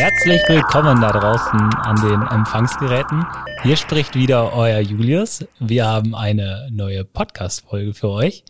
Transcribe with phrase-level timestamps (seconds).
[0.00, 3.22] Herzlich willkommen da draußen an den Empfangsgeräten.
[3.62, 5.44] Hier spricht wieder euer Julius.
[5.58, 8.42] Wir haben eine neue Podcast-Folge für euch.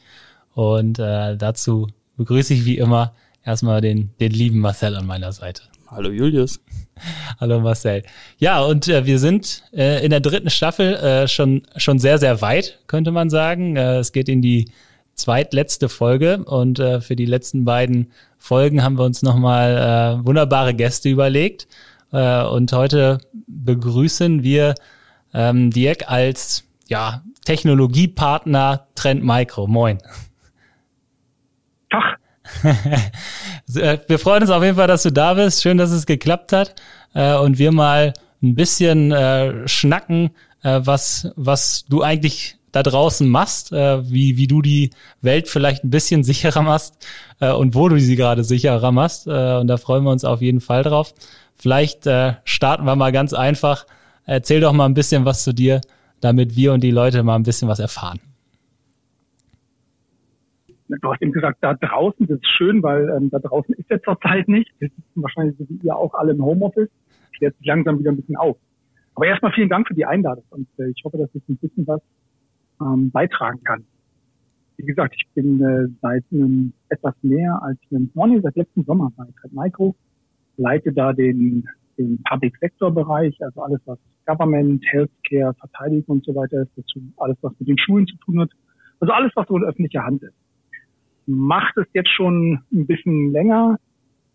[0.54, 3.14] Und äh, dazu begrüße ich wie immer
[3.44, 5.62] erstmal den, den lieben Marcel an meiner Seite.
[5.88, 6.60] Hallo Julius.
[7.40, 8.04] Hallo Marcel.
[8.38, 12.40] Ja, und äh, wir sind äh, in der dritten Staffel äh, schon, schon sehr, sehr
[12.42, 13.74] weit, könnte man sagen.
[13.74, 14.70] Äh, es geht in die
[15.20, 20.74] zweitletzte Folge und äh, für die letzten beiden Folgen haben wir uns nochmal äh, wunderbare
[20.74, 21.68] Gäste überlegt.
[22.12, 24.74] Äh, und heute begrüßen wir
[25.34, 29.66] ähm, Dirk als ja, Technologiepartner Trend Micro.
[29.66, 29.98] Moin.
[31.90, 32.18] Tag.
[33.76, 35.62] Äh, wir freuen uns auf jeden Fall, dass du da bist.
[35.62, 36.74] Schön, dass es geklappt hat.
[37.14, 40.30] Äh, und wir mal ein bisschen äh, schnacken,
[40.64, 45.84] äh, was, was du eigentlich da draußen machst, äh, wie, wie du die Welt vielleicht
[45.84, 47.06] ein bisschen sicherer machst
[47.40, 49.26] äh, und wo du sie gerade sicherer machst.
[49.26, 51.14] Äh, und da freuen wir uns auf jeden Fall drauf.
[51.56, 53.86] Vielleicht äh, starten wir mal ganz einfach.
[54.24, 55.80] Erzähl doch mal ein bisschen was zu dir,
[56.20, 58.20] damit wir und die Leute mal ein bisschen was erfahren.
[60.88, 64.02] Du hast eben gesagt, da draußen, das ist schön, weil ähm, da draußen ist ja
[64.02, 64.70] zurzeit nicht.
[64.80, 66.88] Wir sitzen wahrscheinlich so wie ihr auch alle im Homeoffice.
[67.36, 68.56] Klärt sich langsam wieder ein bisschen auf.
[69.14, 71.86] Aber erstmal vielen Dank für die Einladung und äh, ich hoffe, dass ich ein bisschen
[71.86, 72.00] was
[72.80, 73.84] ähm, beitragen kann.
[74.76, 79.12] Wie gesagt, ich bin äh, seit einem etwas mehr als einem Morning, seit letzten Sommer
[79.16, 79.94] bei Trend Micro,
[80.56, 86.34] leite da den, den Public Sector Bereich, also alles was Government, Healthcare, Verteidigung und so
[86.34, 88.50] weiter ist, dazu alles was mit den Schulen zu tun hat,
[89.00, 90.34] also alles was so in öffentlicher Hand ist.
[91.26, 93.78] Macht es jetzt schon ein bisschen länger,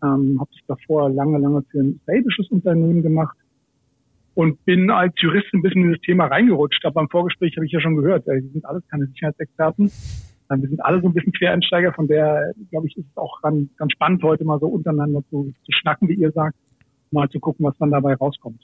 [0.02, 3.36] ähm, habe es davor lange, lange für ein israelisches Unternehmen gemacht,
[4.36, 6.84] und bin als Jurist ein bisschen in das Thema reingerutscht.
[6.84, 9.90] Aber im Vorgespräch habe ich ja schon gehört, wir sind alles keine Sicherheitsexperten.
[10.48, 13.74] Wir sind alle so ein bisschen Quereinsteiger, von der, glaube ich, ist es auch ganz,
[13.78, 16.54] ganz spannend, heute mal so untereinander zu, zu schnacken, wie ihr sagt,
[17.10, 18.62] mal zu gucken, was dann dabei rauskommt.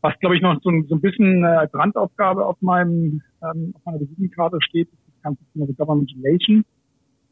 [0.00, 3.84] Was, glaube ich, noch so, so ein bisschen äh, als Randaufgabe auf meinem ähm, auf
[3.84, 6.64] meiner Visitenkarte steht, ist das ganze Thema Government Relation.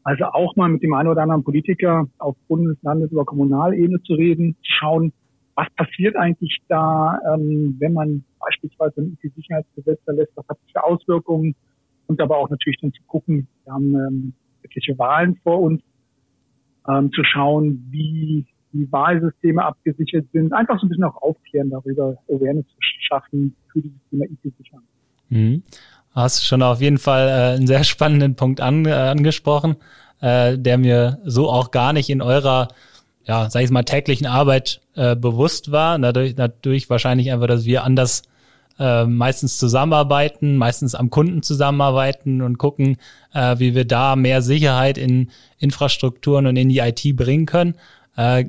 [0.03, 4.13] Also auch mal mit dem einen oder anderen Politiker auf Bundes-, Landes- oder Kommunalebene zu
[4.13, 5.11] reden, zu schauen,
[5.57, 10.83] was passiert eigentlich da, ähm, wenn man beispielsweise ein IT-Sicherheitsgesetz erlässt, was hat das für
[10.83, 11.55] Auswirkungen
[12.05, 15.81] und aber auch natürlich dann zu gucken, wir haben ähm, etliche Wahlen vor uns,
[16.87, 22.15] ähm, zu schauen, wie die Wahlsysteme abgesichert sind, einfach so ein bisschen auch aufklären darüber,
[22.29, 24.85] Awareness zu schaffen für dieses Thema IT-Sicherheit.
[25.29, 25.63] Mhm.
[26.11, 29.77] Hast schon auf jeden Fall äh, einen sehr spannenden Punkt an, äh, angesprochen,
[30.21, 32.67] äh, der mir so auch gar nicht in eurer
[33.27, 35.99] ja, sag ich mal, täglichen Arbeit äh, bewusst war.
[35.99, 38.23] Dadurch, dadurch wahrscheinlich einfach, dass wir anders
[38.79, 42.97] äh, meistens zusammenarbeiten, meistens am Kunden zusammenarbeiten und gucken,
[43.33, 47.75] äh, wie wir da mehr Sicherheit in Infrastrukturen und in die IT bringen können.
[48.15, 48.45] Äh,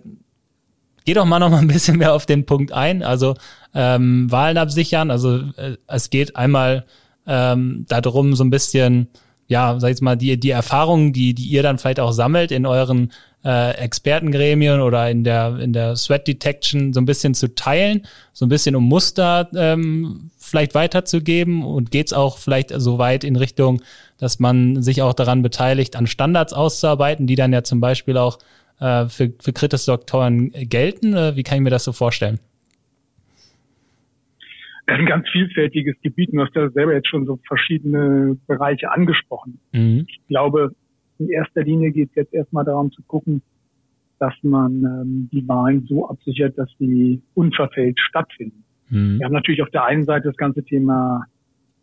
[1.04, 3.02] geh doch mal noch mal ein bisschen mehr auf den Punkt ein.
[3.02, 3.34] Also
[3.74, 5.10] ähm, Wahlen absichern.
[5.10, 6.84] Also äh, es geht einmal
[7.26, 9.08] ähm, darum, so ein bisschen
[9.48, 12.66] ja, sag ich mal, die, die Erfahrungen, die, die ihr dann vielleicht auch sammelt in
[12.66, 13.10] euren
[13.44, 18.46] äh, Expertengremien oder in der, in der Sweat Detection so ein bisschen zu teilen, so
[18.46, 23.82] ein bisschen um Muster ähm, vielleicht weiterzugeben und geht's auch vielleicht so weit in Richtung,
[24.18, 28.38] dass man sich auch daran beteiligt, an Standards auszuarbeiten, die dann ja zum Beispiel auch
[28.80, 31.14] äh, für, für Kritis-Doktoren gelten.
[31.14, 32.40] Äh, wie kann ich mir das so vorstellen?
[34.88, 36.30] ein ganz vielfältiges Gebiet.
[36.32, 39.60] Du hast ja selber jetzt schon so verschiedene Bereiche angesprochen.
[39.72, 40.06] Mhm.
[40.08, 40.74] Ich glaube,
[41.18, 43.42] in erster Linie geht es jetzt erstmal darum zu gucken,
[44.18, 48.64] dass man ähm, die Wahlen so absichert, dass sie unverfällt stattfinden.
[48.88, 49.18] Mhm.
[49.18, 51.24] Wir haben natürlich auf der einen Seite das ganze Thema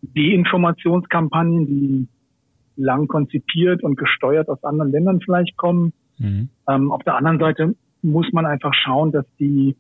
[0.01, 2.07] Deinformationskampagnen, die
[2.75, 5.93] lang konzipiert und gesteuert aus anderen Ländern vielleicht kommen.
[6.17, 6.49] Mhm.
[6.67, 9.75] Ähm, auf der anderen Seite muss man einfach schauen, dass die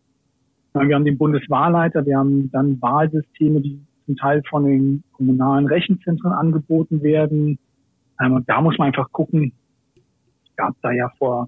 [0.83, 6.33] wir haben den Bundeswahlleiter, wir haben dann Wahlsysteme, die zum Teil von den kommunalen Rechenzentren
[6.33, 7.57] angeboten werden.
[8.21, 9.53] Ähm, und da muss man einfach gucken.
[9.95, 11.47] Es gab da ja vor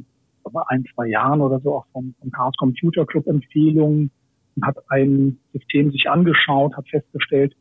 [0.68, 4.12] ein, zwei Jahren oder so auch vom, vom Chaos Computer Club Empfehlungen
[4.56, 7.56] und hat ein System sich angeschaut, hat festgestellt,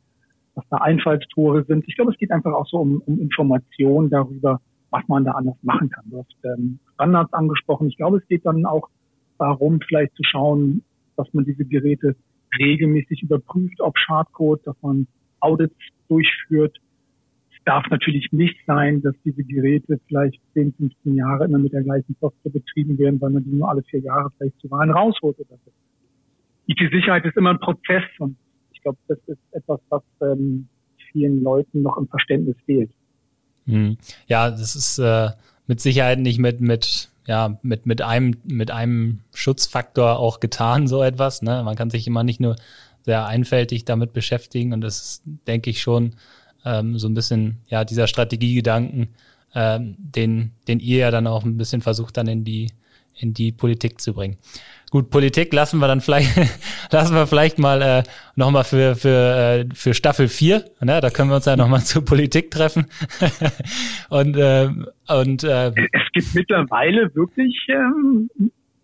[0.55, 1.87] dass da Einfallstore sind.
[1.89, 4.61] Ich glaube, es geht einfach auch so um, um Informationen darüber,
[4.91, 6.05] was man da anders machen kann.
[6.11, 7.89] Du hast ähm, Standards angesprochen.
[7.89, 8.89] Ich glaube, es geht dann auch
[9.39, 10.83] darum, vielleicht zu schauen,
[11.17, 12.17] dass man diese Geräte
[12.59, 15.07] regelmäßig überprüft auf Schadcode, dass man
[15.41, 15.77] Audits
[16.09, 16.77] durchführt.
[17.67, 22.17] Darf natürlich nicht sein, dass diese Geräte vielleicht 10, 15 Jahre immer mit der gleichen
[22.21, 25.59] Software betrieben werden, weil man die nur alle vier Jahre vielleicht zu Wahlen rausholt oder
[25.65, 25.73] so.
[26.69, 28.37] IT-Sicherheit ist immer ein Prozess und
[28.73, 30.69] ich glaube, das ist etwas, was ähm,
[31.13, 32.91] vielen Leuten noch im Verständnis fehlt.
[33.67, 33.99] Hm.
[34.29, 35.31] Ja, das ist äh,
[35.67, 41.03] mit Sicherheit nicht mit, mit ja mit, mit einem, mit einem Schutzfaktor auch getan, so
[41.03, 41.43] etwas.
[41.43, 41.63] Ne?
[41.65, 42.57] Man kann sich immer nicht nur
[43.03, 46.15] sehr einfältig damit beschäftigen und das ist, denke ich, schon
[46.67, 49.09] ähm, so ein bisschen, ja, dieser Strategiegedanken,
[49.55, 52.71] ähm, den, den ihr ja dann auch ein bisschen versucht, dann in die,
[53.15, 54.37] in die Politik zu bringen.
[54.91, 56.37] Gut, Politik lassen wir dann vielleicht,
[56.91, 58.03] lassen wir vielleicht mal äh,
[58.35, 60.65] nochmal für, für, äh, für Staffel 4.
[60.83, 61.01] Ne?
[61.01, 62.87] Da können wir uns ja nochmal zur Politik treffen.
[64.11, 64.69] und äh,
[65.09, 68.29] und äh, es gibt mittlerweile wirklich ähm,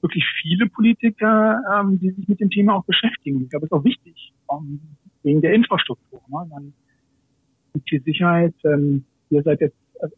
[0.00, 3.43] wirklich viele Politiker, ähm, die sich mit dem Thema auch beschäftigen.
[3.43, 4.81] Ich glaube, das ist auch wichtig, um,
[5.23, 6.20] wegen der Infrastruktur.
[6.28, 6.46] Ne?
[6.49, 6.73] Man,
[7.74, 10.14] die Sicherheit, ähm, ihr seid jetzt, also,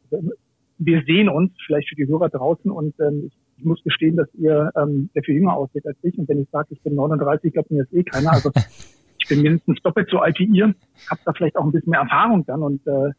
[0.78, 4.72] wir sehen uns vielleicht für die Hörer draußen und ähm, ich muss gestehen, dass ihr
[4.76, 6.18] ähm, sehr viel jünger aussieht als ich.
[6.18, 8.32] Und wenn ich sage, ich bin 39, glaubt mir jetzt eh keiner.
[8.32, 8.50] Also
[9.18, 10.74] ich bin mindestens doppelt so alt wie ihr,
[11.08, 12.62] habe da vielleicht auch ein bisschen mehr Erfahrung dann.
[12.62, 13.12] Und äh,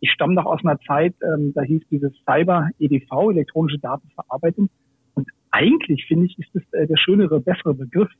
[0.00, 4.68] ich stamme noch aus einer Zeit, ähm, da hieß dieses Cyber EDV, elektronische Datenverarbeitung.
[5.14, 8.10] Und eigentlich finde ich, ist das äh, der schönere, bessere Begriff.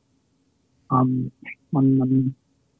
[0.91, 1.31] Ähm,
[1.71, 2.35] man, man,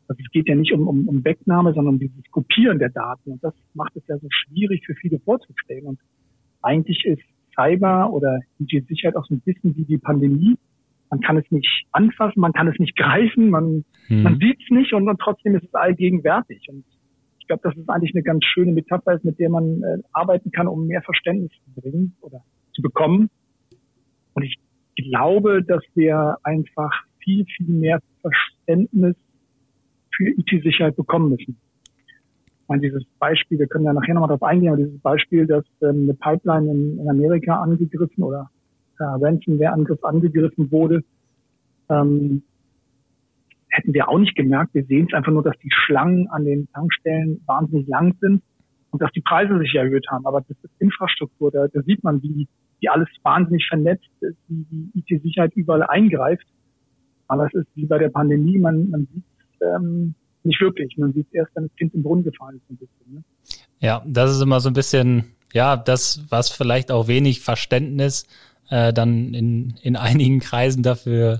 [0.10, 3.32] also es geht ja nicht um, um, um Wegnahme, sondern um dieses Kopieren der Daten.
[3.34, 5.86] Und das macht es ja so schwierig für viele vorzustellen.
[5.86, 6.00] Und
[6.64, 7.22] eigentlich ist
[7.56, 10.58] Cyber oder die Sicherheit auch so ein bisschen wie die Pandemie.
[11.12, 14.24] Man kann es nicht anfassen, man kann es nicht greifen, man, hm.
[14.24, 16.68] man sieht es nicht und, und trotzdem ist es allgegenwärtig.
[16.70, 16.86] Und
[17.40, 20.68] ich glaube, das ist eigentlich eine ganz schöne Metapher, mit der man äh, arbeiten kann,
[20.68, 22.42] um mehr Verständnis zu bringen oder
[22.74, 23.30] zu bekommen.
[24.34, 24.58] Und ich
[24.96, 29.16] glaube, dass wir einfach viel, viel mehr Verständnis
[30.16, 31.60] für IT-Sicherheit bekommen müssen
[32.70, 36.04] meine, dieses Beispiel, wir können ja nachher nochmal darauf eingehen, aber dieses Beispiel, dass ähm,
[36.04, 38.50] eine Pipeline in, in Amerika angegriffen oder
[39.00, 41.04] äh, Ransomware-Angriff angegriffen wurde,
[41.90, 42.44] ähm,
[43.70, 44.74] hätten wir auch nicht gemerkt.
[44.74, 48.44] Wir sehen es einfach nur, dass die Schlangen an den Tankstellen wahnsinnig lang sind
[48.92, 50.26] und dass die Preise sich erhöht haben.
[50.26, 52.48] Aber das ist Infrastruktur, da, da sieht man, wie,
[52.80, 56.46] wie alles wahnsinnig vernetzt ist, wie die IT-Sicherheit überall eingreift.
[57.28, 59.24] Aber es ist wie bei der Pandemie, man, man sieht
[59.62, 60.98] ähm, nicht wirklich.
[60.98, 63.14] Man sieht erst, wenn das Kind im Brunnen gefallen ist, ein bisschen.
[63.14, 63.24] Ne?
[63.80, 68.26] Ja, das ist immer so ein bisschen, ja, das, was vielleicht auch wenig Verständnis
[68.70, 71.40] äh, dann in, in einigen Kreisen dafür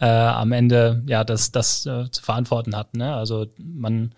[0.00, 2.94] äh, am Ende, ja, das, das äh, zu verantworten hat.
[2.94, 3.14] Ne?
[3.14, 4.12] Also man,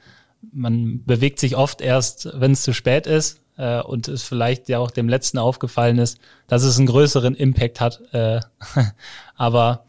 [0.53, 4.79] man bewegt sich oft erst, wenn es zu spät ist äh, und es vielleicht ja
[4.79, 6.19] auch dem Letzten aufgefallen ist,
[6.49, 8.01] dass es einen größeren Impact hat.
[8.13, 8.41] Äh,
[9.37, 9.85] aber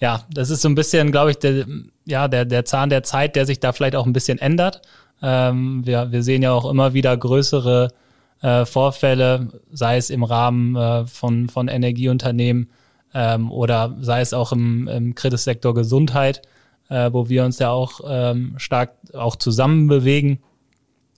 [0.00, 1.66] ja, das ist so ein bisschen, glaube ich, der,
[2.04, 4.82] ja, der, der Zahn der Zeit, der sich da vielleicht auch ein bisschen ändert.
[5.22, 7.92] Ähm, wir, wir sehen ja auch immer wieder größere
[8.42, 12.68] äh, Vorfälle, sei es im Rahmen äh, von, von Energieunternehmen
[13.14, 16.42] ähm, oder sei es auch im, im Kreditsektor Gesundheit,
[16.90, 20.40] äh, wo wir uns ja auch ähm, stark auch zusammen bewegen.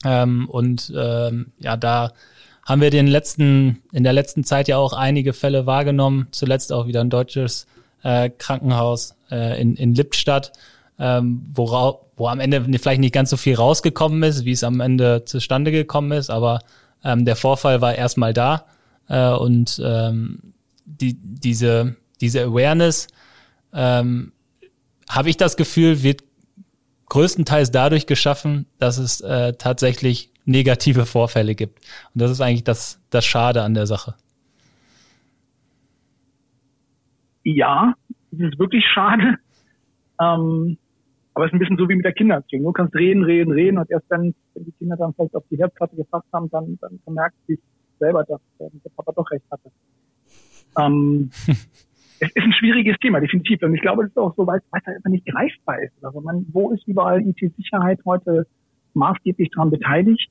[0.05, 2.13] Ähm, und ähm, ja, da
[2.65, 6.87] haben wir den letzten, in der letzten Zeit ja auch einige Fälle wahrgenommen, zuletzt auch
[6.87, 7.67] wieder ein deutsches
[8.09, 10.53] äh, Krankenhaus äh, in, in Lippstadt,
[10.99, 14.81] ähm, wo, wo am Ende vielleicht nicht ganz so viel rausgekommen ist, wie es am
[14.81, 16.61] Ende zustande gekommen ist, aber
[17.05, 18.65] ähm, der Vorfall war erstmal da
[19.09, 20.55] äh, und ähm,
[20.87, 23.09] die, diese, diese Awareness,
[23.75, 24.33] ähm,
[25.11, 26.25] habe ich das Gefühl, wird
[27.11, 31.81] größtenteils dadurch geschaffen, dass es äh, tatsächlich negative Vorfälle gibt.
[32.15, 34.15] Und das ist eigentlich das, das Schade an der Sache.
[37.55, 37.95] Ja,
[38.33, 39.37] es ist wirklich schade.
[40.21, 40.79] Ähm,
[41.35, 42.65] aber es ist ein bisschen so wie mit der Kindererziehung.
[42.65, 45.57] Du kannst reden, reden, reden und erst dann, wenn die Kinder dann vielleicht auf die
[45.57, 47.59] Herdplatte gefasst haben, dann, dann merkt sie
[47.99, 49.71] selber, dass äh, der Papa doch recht hatte.
[50.79, 53.63] Ähm, es ist ein schwieriges Thema, definitiv.
[53.63, 55.93] Und ich glaube, das ist auch so, weil es einfach nicht greifbar ist.
[56.03, 58.47] Also man, wo ist überall IT-Sicherheit heute
[58.95, 60.31] maßgeblich daran beteiligt?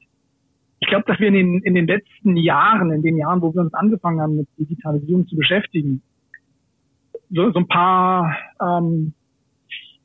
[0.80, 3.62] Ich glaube, dass wir in den, in den letzten Jahren, in den Jahren, wo wir
[3.62, 6.04] uns angefangen haben, mit Digitalisierung zu beschäftigen,
[7.30, 9.14] so, so ein paar, ähm,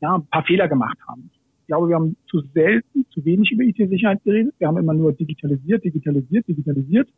[0.00, 1.31] ja, ein paar Fehler gemacht haben.
[1.61, 4.55] Ich glaube, wir haben zu selten, zu wenig über IT-Sicherheit geredet.
[4.59, 7.09] Wir haben immer nur digitalisiert, digitalisiert, digitalisiert.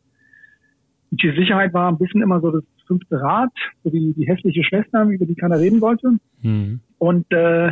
[1.11, 3.51] IT-Sicherheit war ein bisschen immer so das fünfte Rad,
[3.83, 6.17] so die, die hässliche Schwester, über die keiner reden wollte.
[6.41, 6.79] Mhm.
[6.99, 7.71] Und äh,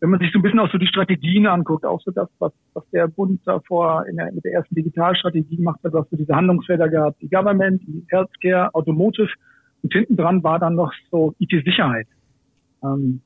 [0.00, 2.52] wenn man sich so ein bisschen auch so die Strategien anguckt, auch so das, was,
[2.74, 6.16] was der Bund da vor in der, mit der ersten Digitalstrategie gemacht hat, was so
[6.16, 9.30] diese Handlungsfelder gab, die Government, die Healthcare, Automotive,
[9.82, 12.06] und hinten dran war dann noch so IT-Sicherheit.
[12.82, 13.20] Ähm,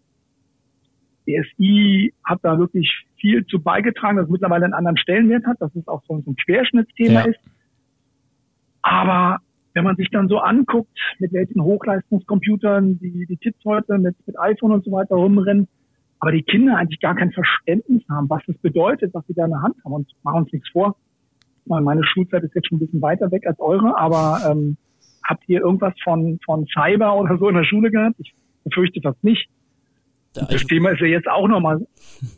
[1.27, 5.75] BSI hat da wirklich viel zu beigetragen, dass es mittlerweile einen anderen Stellenwert hat, dass
[5.75, 7.27] es auch so, ein Querschnittsthema ja.
[7.27, 7.41] ist.
[8.83, 9.39] Aber
[9.75, 14.39] wenn man sich dann so anguckt, mit welchen Hochleistungscomputern die, die Kids heute mit, mit
[14.39, 15.69] iPhone und so weiter rumrennen,
[16.19, 19.51] aber die Kinder eigentlich gar kein Verständnis haben, was das bedeutet, was sie da in
[19.51, 19.93] der Hand haben.
[19.93, 20.97] Und machen uns nichts vor.
[21.67, 24.77] Meine Schulzeit ist jetzt schon ein bisschen weiter weg als eure, aber ähm,
[25.25, 28.17] habt ihr irgendwas von, von Cyber oder so in der Schule gehabt?
[28.19, 28.33] Ich
[28.65, 29.49] befürchte das nicht.
[30.33, 31.79] Das Thema ist ja jetzt auch nochmal.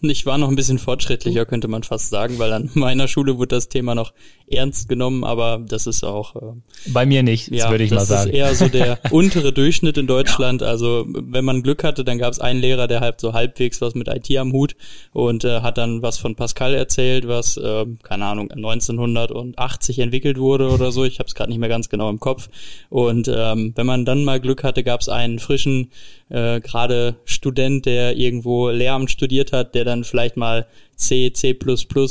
[0.00, 3.56] Ich war noch ein bisschen fortschrittlicher, könnte man fast sagen, weil an meiner Schule wurde
[3.56, 4.12] das Thema noch
[4.49, 6.37] ernst genommen, aber das ist auch.
[6.37, 8.30] Äh, Bei mir nicht, ja, würde ich mal sagen.
[8.30, 10.61] Das ist eher so der untere Durchschnitt in Deutschland.
[10.61, 10.68] Ja.
[10.68, 13.94] Also wenn man Glück hatte, dann gab es einen Lehrer, der halt so halbwegs was
[13.94, 14.76] mit IT am Hut
[15.12, 20.68] und äh, hat dann was von Pascal erzählt, was, äh, keine Ahnung, 1980 entwickelt wurde
[20.68, 21.04] oder so.
[21.04, 22.49] Ich habe es gerade nicht mehr ganz genau im Kopf.
[22.88, 25.90] Und ähm, wenn man dann mal Glück hatte, gab es einen frischen,
[26.28, 31.56] äh, gerade Student, der irgendwo Lehramt studiert hat, der dann vielleicht mal C, C++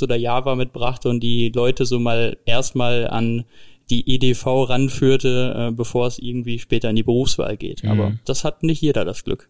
[0.01, 3.45] oder Java mitbrachte und die Leute so mal erstmal an
[3.89, 7.83] die EDV ranführte, äh, bevor es irgendwie später in die Berufswahl geht.
[7.83, 7.91] Mhm.
[7.91, 9.49] Aber das hat nicht jeder das Glück.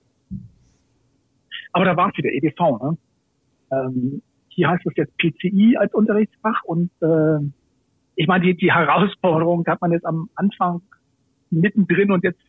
[1.73, 2.97] Aber da war es wieder EDV, ne?
[3.71, 7.39] Ähm, hier heißt es jetzt PCI als Unterrichtsfach und äh,
[8.15, 10.81] ich meine, die, die Herausforderung hat man jetzt am Anfang
[11.49, 12.41] mittendrin und jetzt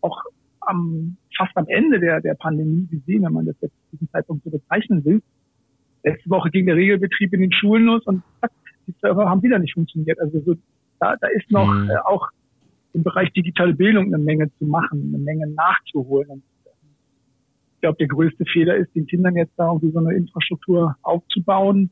[0.00, 0.20] auch
[0.66, 4.50] am, fast am Ende der, der Pandemie gesehen, wenn man das jetzt diesen Zeitpunkt so
[4.50, 5.22] bezeichnen will.
[6.02, 8.52] Letzte Woche ging der Regelbetrieb in den Schulen los und zack,
[8.86, 10.20] die Server haben wieder nicht funktioniert.
[10.20, 10.54] Also so,
[11.00, 11.90] da, da ist noch mhm.
[11.90, 12.28] äh, auch
[12.92, 16.30] im Bereich digitale Bildung eine Menge zu machen, eine Menge nachzuholen.
[16.30, 16.42] Und
[17.74, 21.90] ich glaube, der größte Fehler ist, den Kindern jetzt da irgendwie so eine Infrastruktur aufzubauen.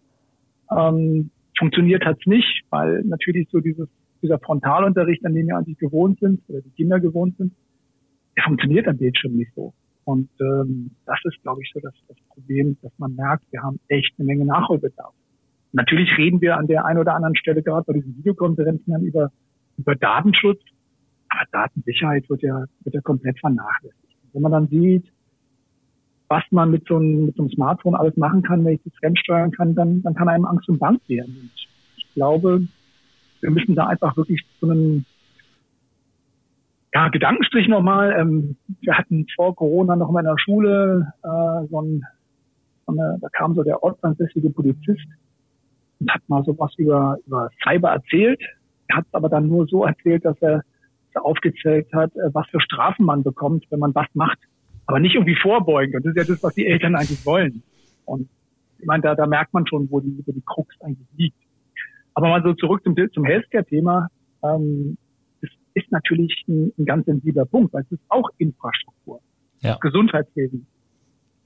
[0.71, 3.89] Ähm, funktioniert hat's nicht, weil natürlich so dieses,
[4.23, 7.53] dieser Frontalunterricht, an dem wir eigentlich gewohnt sind, oder die Kinder gewohnt sind,
[8.43, 9.73] funktioniert am Bildschirm nicht so.
[10.05, 13.81] Und ähm, das ist, glaube ich, so das, das Problem, dass man merkt, wir haben
[13.89, 15.15] echt eine Menge Nachholbedarf.
[15.73, 19.33] Natürlich reden wir an der einen oder anderen Stelle gerade bei diesen Videokonferenzen dann über,
[19.79, 20.61] über Datenschutz,
[21.29, 24.17] aber Datensicherheit wird ja, wird ja komplett vernachlässigt.
[24.33, 25.11] Wenn man dann sieht,
[26.29, 28.95] was man mit so, einem, mit so einem Smartphone alles machen kann, wenn ich das
[29.01, 31.37] fremdsteuern kann, dann, dann kann einem Angst und Bank werden.
[31.41, 31.51] Und
[31.97, 32.67] ich glaube,
[33.41, 35.05] wir müssen da einfach wirklich zu einem
[36.95, 38.15] ja, Gedankenstrich nochmal.
[38.19, 42.05] Ähm, wir hatten vor Corona noch mal in der Schule äh, so ein,
[42.87, 45.07] so eine, da kam so der ortsansässige Polizist
[45.99, 48.41] und hat mal sowas über, über Cyber erzählt.
[48.87, 50.63] Er hat es aber dann nur so erzählt, dass er,
[51.17, 54.39] aufgezählt hat, äh, was für Strafen man bekommt, wenn man was macht.
[54.87, 55.93] Aber nicht irgendwie vorbeugen.
[55.93, 57.63] Das ist ja das, was die Eltern eigentlich wollen.
[58.05, 58.29] Und
[58.81, 61.39] ich meine, da, da merkt man schon, wo die, wo die Krux eigentlich liegt.
[62.15, 64.09] Aber mal so zurück zum, zum Healthcare-Thema.
[64.43, 64.99] Ähm,
[65.75, 69.21] ist natürlich ein, ein ganz sensibler Punkt, weil es ist auch Infrastruktur.
[69.61, 69.77] Ja.
[69.81, 70.67] Gesundheitswesen.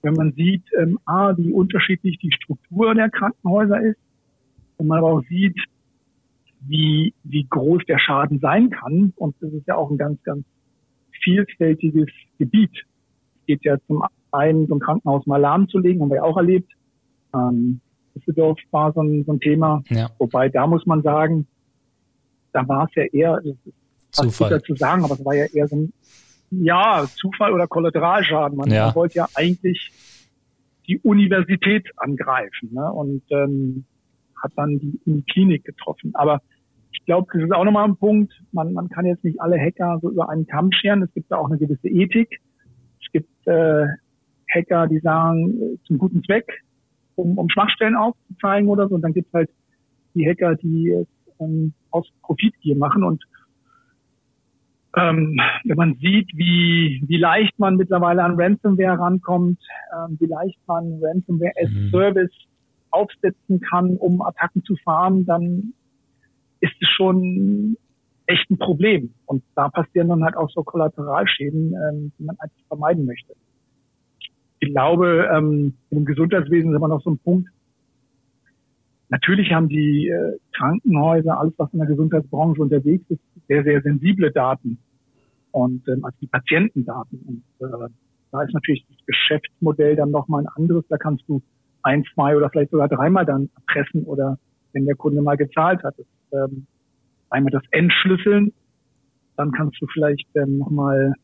[0.03, 3.99] Wenn man sieht, ähm, A, wie unterschiedlich die Struktur der Krankenhäuser ist,
[4.77, 5.59] und man aber auch sieht,
[6.61, 9.13] wie, wie groß der Schaden sein kann.
[9.17, 10.45] Und das ist ja auch ein ganz, ganz
[11.23, 12.09] vielfältiges
[12.39, 12.71] Gebiet.
[12.73, 16.71] Es geht ja zum einen, so ein Krankenhaus mal lahmzulegen, haben wir ja auch erlebt.
[17.35, 17.81] Ähm,
[18.15, 19.83] Düsseldorf war so ein, so ein Thema.
[19.89, 20.11] Ja.
[20.19, 21.47] Wobei da muss man sagen,
[22.53, 23.75] da war es ja eher, das ist
[24.11, 24.51] Zufall.
[24.51, 25.93] dazu sagen, aber es war ja eher so ein
[26.51, 28.57] ja, Zufall oder Kollateralschaden.
[28.57, 28.95] Man, ja.
[28.95, 29.91] wollte ja eigentlich
[30.87, 32.91] die Universität angreifen ne?
[32.91, 33.85] und ähm,
[34.43, 36.13] hat dann die, Klinik getroffen.
[36.15, 36.41] Aber
[36.93, 38.33] ich glaube, das ist auch nochmal ein Punkt.
[38.53, 41.03] Man, man kann jetzt nicht alle Hacker so über einen Kamm scheren.
[41.03, 42.41] Es gibt da auch eine gewisse Ethik.
[43.01, 43.87] Es gibt äh,
[44.55, 46.65] Hacker, die sagen, äh, zum guten Zweck,
[47.17, 48.95] um, um Schwachstellen aufzuzeigen oder so.
[48.95, 49.51] Und dann gibt es halt
[50.15, 51.07] die Hacker, die es
[51.41, 53.03] ähm, aus Profitgier machen.
[53.03, 53.23] Und
[55.01, 59.59] ähm, wenn man sieht, wie, wie leicht man mittlerweile an Ransomware rankommt,
[59.95, 61.91] ähm, wie leicht man Ransomware as mhm.
[61.91, 62.33] Service
[62.91, 65.75] aufsetzen kann, um Attacken zu fahren, dann
[66.61, 67.77] ist es schon
[68.27, 69.15] echt ein Problem.
[69.27, 73.35] Und da passieren dann halt auch so Kollateralschäden, ähm, die man eigentlich vermeiden möchte.
[74.61, 77.49] Ich glaube, ähm, im Gesundheitswesen ist immer noch so ein Punkt,
[79.11, 84.31] Natürlich haben die äh, Krankenhäuser, alles was in der Gesundheitsbranche unterwegs ist, sehr, sehr sensible
[84.31, 84.79] Daten
[85.65, 87.19] und ähm, also die Patientendaten.
[87.27, 87.89] Und äh,
[88.31, 90.85] da ist natürlich das Geschäftsmodell dann nochmal ein anderes.
[90.89, 91.43] Da kannst du
[91.83, 94.39] ein, zwei oder vielleicht sogar dreimal dann erpressen oder
[94.73, 95.95] wenn der Kunde mal gezahlt hat.
[95.99, 96.67] Das, ähm,
[97.31, 98.53] einmal das Entschlüsseln,
[99.37, 101.15] dann kannst du vielleicht ähm, nochmal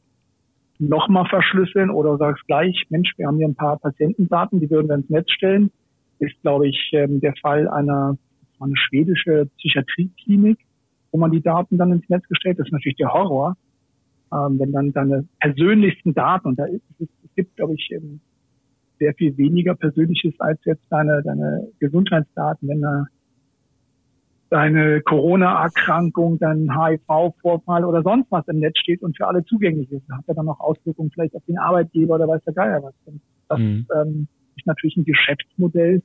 [0.80, 4.88] noch mal verschlüsseln oder sagst gleich, Mensch, wir haben hier ein paar Patientendaten, die würden
[4.88, 5.70] wir ins Netz stellen
[6.18, 8.16] ist, glaube ich, ähm, der Fall einer
[8.60, 10.58] eine schwedische Psychiatrieklinik,
[11.12, 12.58] wo man die Daten dann ins Netz gestellt.
[12.58, 13.56] Das ist natürlich der Horror,
[14.34, 18.20] wenn dann deine persönlichsten Daten, und da ist es, es gibt, glaube ich, ähm,
[18.98, 23.06] sehr viel weniger Persönliches als jetzt deine, deine Gesundheitsdaten, wenn da
[24.50, 30.04] deine Corona-Erkrankung, dein HIV-Vorfall oder sonst was im Netz steht und für alle zugänglich ist.
[30.08, 32.94] Da hat er dann noch Auswirkungen vielleicht auf den Arbeitgeber oder weiß der Geier was.
[33.06, 33.86] Und das mhm.
[33.94, 36.02] ähm, ist natürlich ein Geschäftsmodell,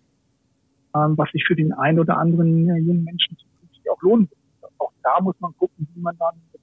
[0.96, 4.72] ähm, was sich für den einen oder anderen äh, jungen Menschen zukünftig auch lohnen wird.
[4.80, 6.62] Auch da muss man gucken, wie man dann mit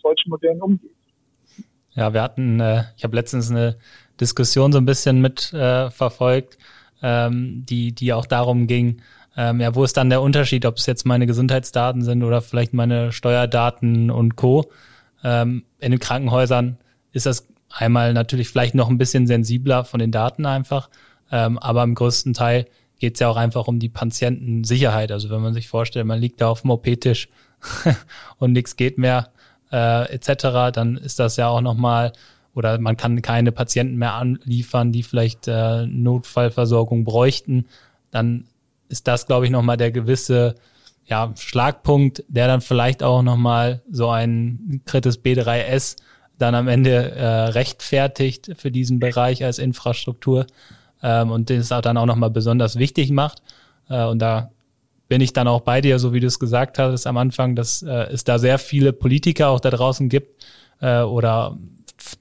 [0.00, 0.90] solchen Modellen umgeht.
[1.96, 3.76] Ja, wir hatten, äh, ich habe letztens eine
[4.20, 6.58] Diskussion so ein bisschen mit äh, verfolgt,
[7.02, 9.02] ähm, die, die auch darum ging,
[9.36, 12.72] ähm, ja, wo ist dann der Unterschied, ob es jetzt meine Gesundheitsdaten sind oder vielleicht
[12.72, 14.70] meine Steuerdaten und Co.
[15.22, 16.78] Ähm, in den Krankenhäusern
[17.12, 20.88] ist das einmal natürlich vielleicht noch ein bisschen sensibler von den Daten einfach,
[21.30, 22.66] ähm, aber im größten Teil
[22.98, 25.12] geht es ja auch einfach um die Patientensicherheit.
[25.12, 27.28] Also wenn man sich vorstellt, man liegt da auf dem OP-Tisch
[28.38, 29.30] und nichts geht mehr
[29.72, 32.12] äh, etc., dann ist das ja auch nochmal
[32.54, 37.66] oder man kann keine Patienten mehr anliefern, die vielleicht äh, Notfallversorgung bräuchten,
[38.10, 38.46] dann
[38.88, 40.54] ist das, glaube ich, nochmal der gewisse
[41.04, 45.96] ja, Schlagpunkt, der dann vielleicht auch nochmal so ein Kritis B3S
[46.38, 50.46] dann am Ende äh, rechtfertigt für diesen Bereich als Infrastruktur
[51.02, 53.42] ähm, und den es auch dann auch nochmal besonders wichtig macht.
[53.88, 54.50] Äh, und da
[55.08, 57.82] bin ich dann auch bei dir, so wie du es gesagt hast am Anfang, dass
[57.82, 60.44] äh, es da sehr viele Politiker auch da draußen gibt
[60.80, 61.56] äh, oder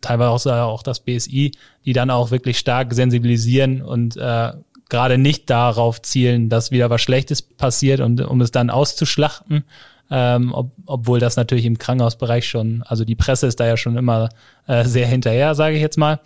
[0.02, 1.52] teilweise auch das BSI,
[1.86, 4.52] die dann auch wirklich stark sensibilisieren und äh,
[4.90, 9.64] gerade nicht darauf zielen, dass wieder was Schlechtes passiert und um es dann auszuschlachten,
[10.12, 13.98] ähm, ob, obwohl das natürlich im Krankenhausbereich schon, also die Presse ist da ja schon
[13.98, 14.30] immer
[14.68, 16.20] äh, sehr hinterher, sage ich jetzt mal,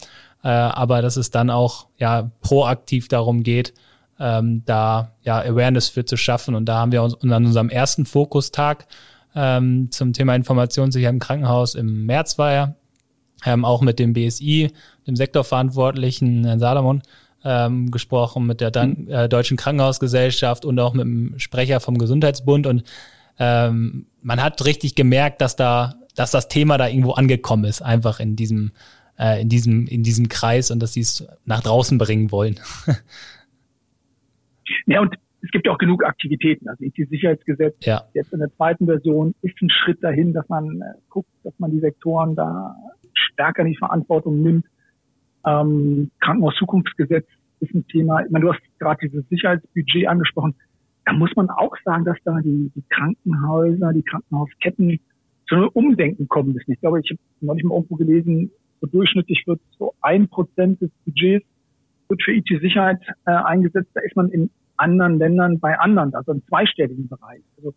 [0.43, 3.73] äh, aber dass es dann auch ja proaktiv darum geht,
[4.19, 8.05] ähm, da ja Awareness für zu schaffen und da haben wir uns an unserem ersten
[8.05, 8.87] Fokustag
[9.35, 12.75] ähm, zum Thema Informationssicherheit im Krankenhaus im März war ja,
[13.45, 14.71] ähm, auch mit dem BSI,
[15.07, 17.01] dem Sektorverantwortlichen Herrn Salomon,
[17.43, 22.67] ähm, gesprochen mit der Dan äh, Deutschen Krankenhausgesellschaft und auch mit dem Sprecher vom Gesundheitsbund
[22.67, 22.83] und
[23.39, 28.19] ähm, man hat richtig gemerkt, dass da, dass das Thema da irgendwo angekommen ist, einfach
[28.19, 28.73] in diesem,
[29.17, 32.59] äh, in diesem, in diesem Kreis und dass sie es nach draußen bringen wollen.
[34.85, 36.67] ja, und es gibt ja auch genug Aktivitäten.
[36.67, 38.03] Also IT-Sicherheitsgesetz ja.
[38.13, 41.71] jetzt in der zweiten Version ist ein Schritt dahin, dass man äh, guckt, dass man
[41.71, 42.75] die Sektoren da
[43.13, 44.65] stärker in die Verantwortung nimmt.
[45.45, 47.27] Ähm, Krankenhauszukunftsgesetz
[47.61, 48.23] ist ein Thema.
[48.25, 50.55] Ich meine, du hast gerade dieses Sicherheitsbudget angesprochen.
[51.05, 54.99] Da muss man auch sagen, dass da die, die Krankenhäuser, die Krankenhausketten
[55.47, 56.71] zu einem Umdenken kommen müssen.
[56.71, 60.91] Ich glaube, ich habe neulich mal irgendwo gelesen, so durchschnittlich wird so ein Prozent des
[61.05, 61.45] Budgets
[62.09, 63.89] wird für IT-Sicherheit äh, eingesetzt.
[63.93, 67.41] Da ist man in anderen Ländern bei anderen, also im zweistelligen Bereich.
[67.57, 67.73] Also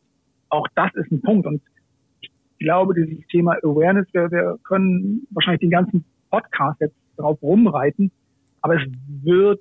[0.48, 1.46] auch das ist ein Punkt.
[1.46, 1.62] Und
[2.20, 8.10] ich glaube, dieses Thema Awareness, wir, wir können wahrscheinlich den ganzen Podcast jetzt drauf rumreiten,
[8.60, 8.88] aber es
[9.22, 9.60] wird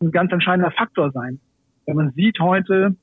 [0.00, 1.40] ein ganz entscheidender Faktor sein.
[1.86, 2.96] Wenn man sieht heute,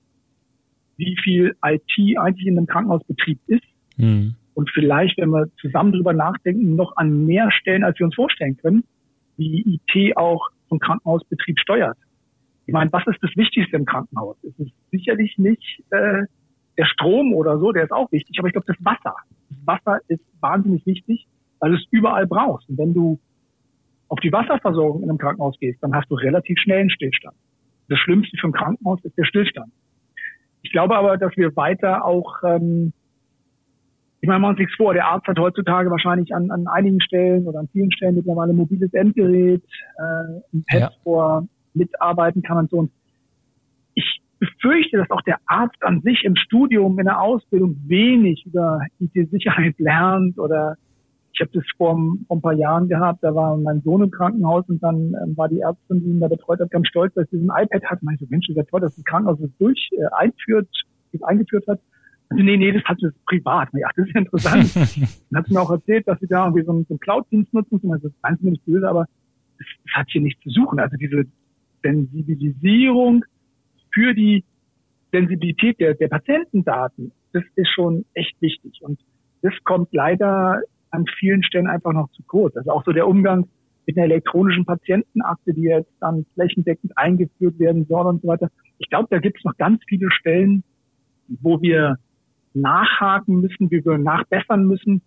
[0.97, 3.63] wie viel IT eigentlich in einem Krankenhausbetrieb ist
[3.97, 4.36] mhm.
[4.54, 8.58] und vielleicht, wenn wir zusammen drüber nachdenken, noch an mehr Stellen, als wir uns vorstellen
[8.58, 8.84] können,
[9.38, 11.97] wie IT auch vom Krankenhausbetrieb steuert.
[12.69, 14.38] Ich meine, was ist das Wichtigste im Krankenhaus?
[14.43, 16.25] Es ist sicherlich nicht äh,
[16.77, 19.15] der Strom oder so, der ist auch wichtig, aber ich glaube, das Wasser.
[19.49, 21.25] Das Wasser ist wahnsinnig wichtig,
[21.60, 22.69] weil du es überall brauchst.
[22.69, 23.19] Und wenn du
[24.08, 27.36] auf die Wasserversorgung in einem Krankenhaus gehst, dann hast du relativ schnell einen Stillstand.
[27.88, 29.71] Das Schlimmste für ein Krankenhaus ist der Stillstand.
[30.62, 32.93] Ich glaube aber, dass wir weiter auch, ähm,
[34.21, 37.47] ich meine, machen uns nichts vor, der Arzt hat heutzutage wahrscheinlich an, an einigen Stellen
[37.47, 39.63] oder an vielen Stellen mittlerweile ein mobiles Endgerät,
[39.97, 40.91] äh, ein Pad ja.
[41.01, 42.77] vor, mitarbeiten kann und so.
[42.77, 42.91] Und
[43.95, 48.79] ich befürchte, dass auch der Arzt an sich im Studium, in der Ausbildung wenig über
[48.99, 50.77] IT-Sicherheit lernt oder
[51.34, 51.95] ich habe das vor,
[52.27, 55.47] vor ein paar Jahren gehabt, da war mein Sohn im Krankenhaus und dann ähm, war
[55.47, 57.99] die Ärztin, die ihn da betreut hat, ganz stolz, dass sie diesen iPad hat.
[58.13, 60.67] Ich so, Mensch, ist ja toll, dass das Krankenhaus das durch äh, einführt,
[61.13, 61.79] das eingeführt hat.
[62.29, 63.69] Also, nee, nee, das hat das privat.
[63.73, 64.75] Ja, das ist ja interessant.
[65.32, 67.53] dann hat sie mir auch erzählt, dass sie da irgendwie so einen, so einen Cloud-Dienst
[67.53, 67.79] nutzen.
[67.82, 69.05] Und das ist ganz nicht böse, aber
[69.58, 70.79] das, das hat hier nichts zu suchen.
[70.79, 71.25] Also diese
[71.81, 73.25] Sensibilisierung
[73.93, 74.43] für die
[75.11, 78.79] Sensibilität der, der Patientendaten, das ist schon echt wichtig.
[78.81, 78.99] Und
[79.41, 80.61] das kommt leider
[80.91, 82.55] an vielen Stellen einfach noch zu kurz.
[82.57, 83.47] Also auch so der Umgang
[83.85, 88.49] mit einer elektronischen Patientenakte, die jetzt dann flächendeckend eingeführt werden soll und so weiter.
[88.77, 90.63] Ich glaube, da gibt es noch ganz viele Stellen,
[91.27, 91.97] wo wir
[92.53, 95.01] nachhaken müssen, wie wir nachbessern müssen,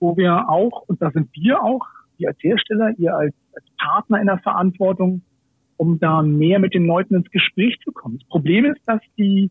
[0.00, 1.86] wo wir auch, und da sind wir auch,
[2.18, 5.22] wir als Hersteller, ihr als, als Partner in der Verantwortung,
[5.78, 8.18] um da mehr mit den Leuten ins Gespräch zu kommen.
[8.18, 9.50] Das Problem ist, dass die,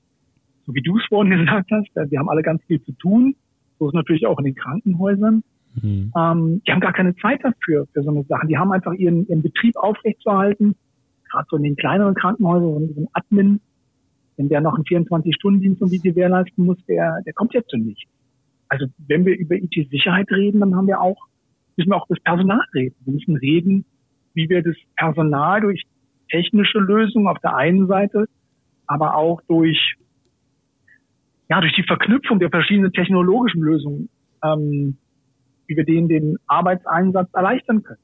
[0.66, 3.36] so wie du es vorhin gesagt hast, wir haben alle ganz viel zu tun,
[3.80, 5.44] so ist natürlich auch in den Krankenhäusern.
[5.82, 6.12] Mhm.
[6.16, 8.50] Ähm, die haben gar keine Zeit dafür, für so eine Sachen.
[8.50, 10.76] Die haben einfach ihren, ihren Betrieb aufrechtzuerhalten.
[11.30, 13.60] Gerade so in den kleineren Krankenhäusern, so ein Admin,
[14.38, 18.10] wenn der noch einen 24-Stunden-Dienst um die gewährleisten muss, der, der kommt jetzt zu nichts.
[18.70, 21.18] Also wenn wir über IT-Sicherheit reden, dann haben wir auch,
[21.76, 22.96] müssen wir auch das Personal reden.
[23.06, 23.86] Wir müssen reden,
[24.34, 25.84] wie wir das Personal durch
[26.30, 28.26] technische Lösungen auf der einen Seite,
[28.86, 29.96] aber auch durch,
[31.50, 34.10] ja, durch die Verknüpfung der verschiedenen technologischen Lösungen
[34.44, 34.98] ähm,
[35.68, 38.00] wie wir denen den Arbeitseinsatz erleichtern können.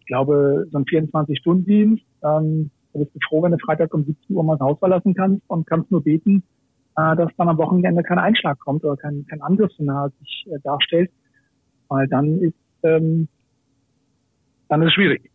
[0.00, 4.36] Ich glaube, so ein 24-Stunden-Dienst, ähm, da bist du froh, wenn du Freitag um 17
[4.36, 6.42] Uhr mal das Haus verlassen kannst und kannst nur beten,
[6.96, 11.10] äh, dass dann am Wochenende kein Einschlag kommt oder kein, kein Angriffsszenario sich äh, darstellt,
[11.88, 13.28] weil dann ist ähm,
[14.68, 15.30] dann ist es schwierig.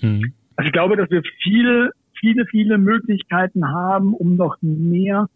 [0.00, 0.32] Mhm.
[0.56, 5.28] Also ich glaube, dass wir viel, viele, viele Möglichkeiten haben, um noch mehr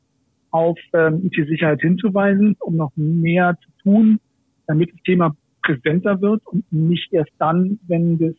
[0.51, 4.21] auf ähm, IT-Sicherheit hinzuweisen, um noch mehr zu tun,
[4.67, 8.35] damit das Thema präsenter wird und nicht erst dann, wenn das,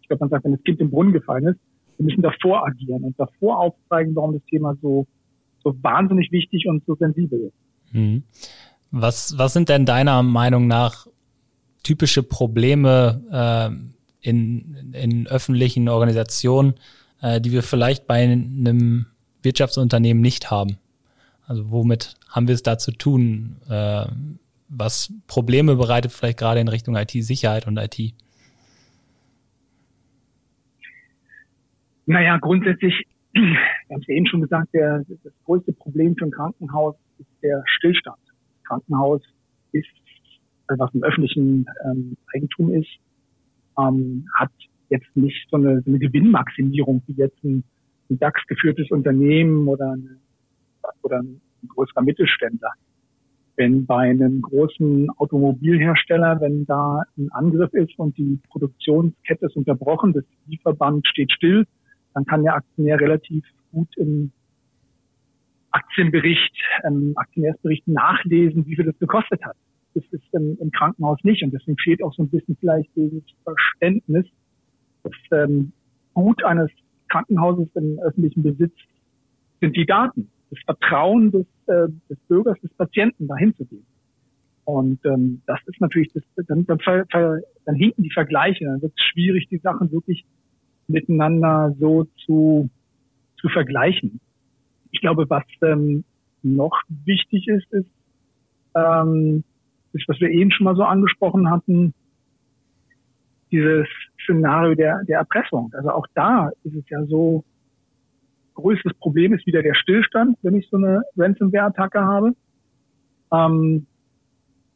[0.00, 1.60] ich glaube, man sagt, wenn das Kind im Brunnen gefallen ist,
[1.98, 5.06] wir müssen davor agieren und davor aufzeigen, warum das Thema so,
[5.62, 7.94] so wahnsinnig wichtig und so sensibel ist.
[7.94, 8.22] Mhm.
[8.90, 11.06] Was, was sind denn deiner Meinung nach
[11.82, 16.74] typische Probleme äh, in, in öffentlichen Organisationen,
[17.20, 19.06] äh, die wir vielleicht bei einem
[19.42, 20.78] Wirtschaftsunternehmen nicht haben?
[21.46, 24.06] Also womit haben wir es da zu tun, äh,
[24.68, 28.14] was Probleme bereitet, vielleicht gerade in Richtung IT-Sicherheit und IT?
[32.06, 32.94] Naja, grundsätzlich,
[33.32, 33.42] wir
[33.90, 38.18] haben es eben schon gesagt, der, das größte Problem für ein Krankenhaus ist der Stillstand.
[38.26, 39.20] Das Krankenhaus
[39.72, 39.88] ist,
[40.68, 42.88] was im öffentlichen ähm, Eigentum ist,
[43.78, 44.50] ähm, hat
[44.88, 47.64] jetzt nicht so eine, so eine Gewinnmaximierung wie jetzt ein,
[48.10, 50.18] ein DAX-geführtes Unternehmen oder, eine,
[51.02, 52.72] oder ein größerer Mittelständler.
[53.56, 60.12] Wenn bei einem großen Automobilhersteller, wenn da ein Angriff ist und die Produktionskette ist unterbrochen,
[60.12, 61.66] das Lieferband steht still,
[62.14, 64.32] dann kann der Aktionär relativ gut im
[65.70, 66.54] Aktienbericht,
[66.84, 69.56] ähm, Aktionärsbericht nachlesen, wie viel das gekostet hat.
[69.94, 73.22] Das ist im, im Krankenhaus nicht und deswegen fehlt auch so ein bisschen vielleicht dieses
[73.44, 74.26] Verständnis,
[75.02, 75.72] das ähm,
[76.14, 76.70] Gut eines
[77.08, 78.74] Krankenhauses im öffentlichen Besitz
[79.60, 83.86] sind die Daten, das Vertrauen des, äh, des Bürgers, des Patienten dahin zu gehen.
[84.64, 86.78] Und ähm, das ist natürlich, das, dann, dann,
[87.64, 90.24] dann hinken die Vergleiche, dann wird es schwierig, die Sachen wirklich
[90.86, 92.68] miteinander so zu,
[93.40, 94.20] zu vergleichen.
[94.90, 96.04] Ich glaube, was ähm,
[96.42, 97.90] noch wichtig ist, ist,
[98.74, 99.44] ähm,
[100.06, 101.94] was wir eben schon mal so angesprochen hatten,
[103.50, 103.86] dieses
[104.24, 105.72] Szenario der, der Erpressung.
[105.74, 107.44] Also auch da ist es ja so,
[108.54, 112.32] größtes Problem ist wieder der Stillstand, wenn ich so eine Ransomware-Attacke habe.
[113.32, 113.86] Ähm,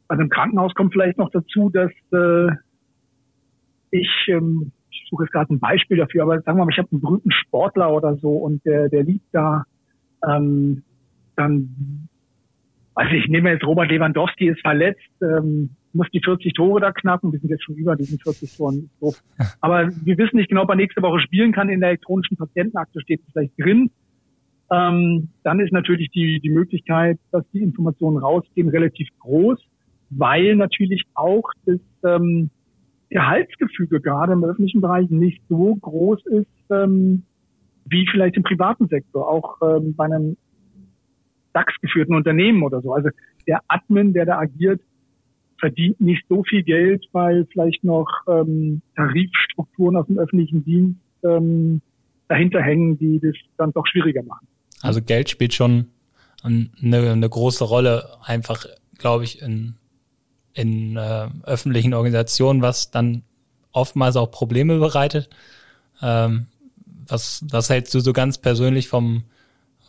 [0.07, 2.51] bei einem Krankenhaus kommt vielleicht noch dazu, dass äh,
[3.91, 6.89] ich ähm, ich suche jetzt gerade ein Beispiel dafür, aber sagen wir mal, ich habe
[6.91, 9.65] einen berühmten Sportler oder so und der, der liegt da,
[10.27, 10.83] ähm,
[11.35, 12.09] dann,
[12.97, 17.31] weiß ich, nehme jetzt Robert Lewandowski ist verletzt, ähm, muss die 40 Tore da knacken,
[17.31, 18.89] wir sind jetzt schon über diesen 40 Toren.
[19.61, 21.69] Aber wir wissen nicht genau, ob er nächste Woche spielen kann.
[21.69, 23.91] In der elektronischen Patientenakte steht es vielleicht drin.
[24.71, 29.59] Ähm, dann ist natürlich die, die Möglichkeit, dass die Informationen rausgehen, relativ groß,
[30.09, 32.49] weil natürlich auch das ähm,
[33.09, 37.23] Gehaltsgefüge gerade im öffentlichen Bereich nicht so groß ist ähm,
[37.85, 40.35] wie vielleicht im privaten Sektor, auch ähm, bei einem
[41.57, 42.93] DAX-geführten Unternehmen oder so.
[42.93, 43.09] Also
[43.47, 44.81] der Admin, der da agiert,
[45.59, 51.81] verdient nicht so viel Geld, weil vielleicht noch ähm, Tarifstrukturen aus dem öffentlichen Dienst ähm,
[52.27, 54.47] dahinter hängen, die das dann doch schwieriger machen.
[54.81, 55.87] Also Geld spielt schon
[56.43, 58.65] eine, eine große Rolle, einfach,
[58.99, 59.75] glaube ich, in
[60.57, 63.21] in äh, öffentlichen Organisationen, was dann
[63.71, 65.29] oftmals auch Probleme bereitet.
[66.01, 66.47] Ähm,
[67.07, 69.23] was, was hältst du so ganz persönlich vom,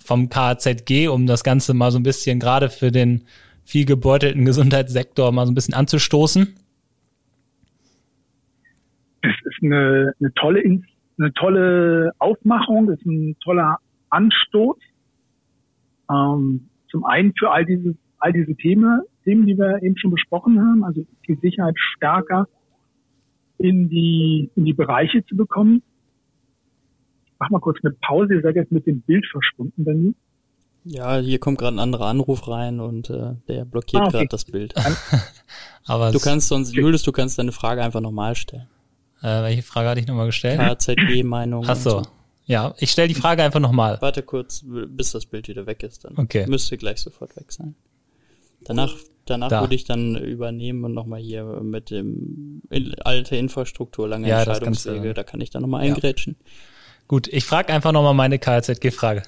[0.08, 3.24] vom KZG, um das Ganze mal so ein bisschen gerade für den
[3.62, 6.48] viel gebeutelten Gesundheitssektor mal so ein bisschen anzustoßen?
[9.20, 10.62] Es ist eine, eine tolle,
[11.18, 13.76] eine tolle Aufmachung, ist ein toller
[14.08, 14.78] Anstoß.
[16.10, 20.58] Ähm, zum einen für all diese, all diese Themen, Themen, die wir eben schon besprochen
[20.58, 22.48] haben, also die Sicherheit stärker
[23.58, 25.82] in die, in die Bereiche zu bekommen.
[27.38, 30.14] Mach mal kurz eine Pause, ihr seid jetzt mit dem Bild verschwunden bei mir.
[30.84, 34.16] Ja, hier kommt gerade ein anderer Anruf rein und äh, der blockiert ah, okay.
[34.18, 34.74] gerade das Bild.
[35.86, 36.80] Aber du kannst sonst, okay.
[36.80, 38.68] Julius, du kannst deine Frage einfach nochmal stellen.
[39.20, 40.60] Äh, welche Frage hatte ich nochmal gestellt?
[40.60, 41.64] KZG-Meinung.
[41.66, 41.90] Ach so.
[41.90, 42.02] so.
[42.46, 43.98] Ja, ich stelle die Frage einfach nochmal.
[44.00, 46.46] Warte kurz, bis das Bild wieder weg ist, dann okay.
[46.48, 47.74] müsste gleich sofort weg sein.
[48.64, 48.94] Danach
[49.28, 49.60] Danach da.
[49.60, 52.62] würde ich dann übernehmen und nochmal hier mit dem
[53.04, 56.36] alte Infrastruktur, lange ja, Entscheidungswege, da kann ich dann nochmal eingrätschen.
[56.38, 56.46] Ja.
[57.08, 59.22] Gut, ich frage einfach nochmal meine KZG-Frage.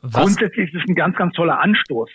[0.00, 2.08] Grundsätzlich ist es ein ganz, ganz toller Anstoß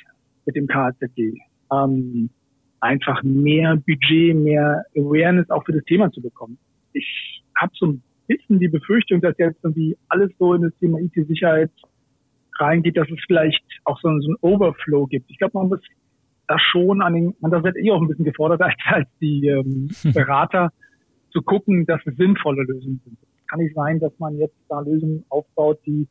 [0.48, 1.38] mit dem KZG.
[1.72, 2.32] Ähm,
[2.80, 6.58] einfach mehr Budget, mehr Awareness auch für das Thema zu bekommen.
[6.94, 11.00] Ich habe so ein bisschen die Befürchtung, dass jetzt irgendwie alles so in das Thema
[11.00, 11.72] IT-Sicherheit
[12.60, 15.30] reingeht, dass es vielleicht auch so, so ein Overflow gibt.
[15.30, 15.80] Ich glaube, man muss
[16.48, 19.48] da schon an den, man da wird eh auch ein bisschen gefordert als, als die
[19.48, 20.72] ähm, Berater
[21.32, 23.18] zu gucken, dass es sinnvolle Lösungen sind.
[23.22, 26.08] Es kann nicht sein, dass man jetzt da Lösungen aufbaut, die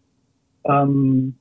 [0.64, 1.36] ähm,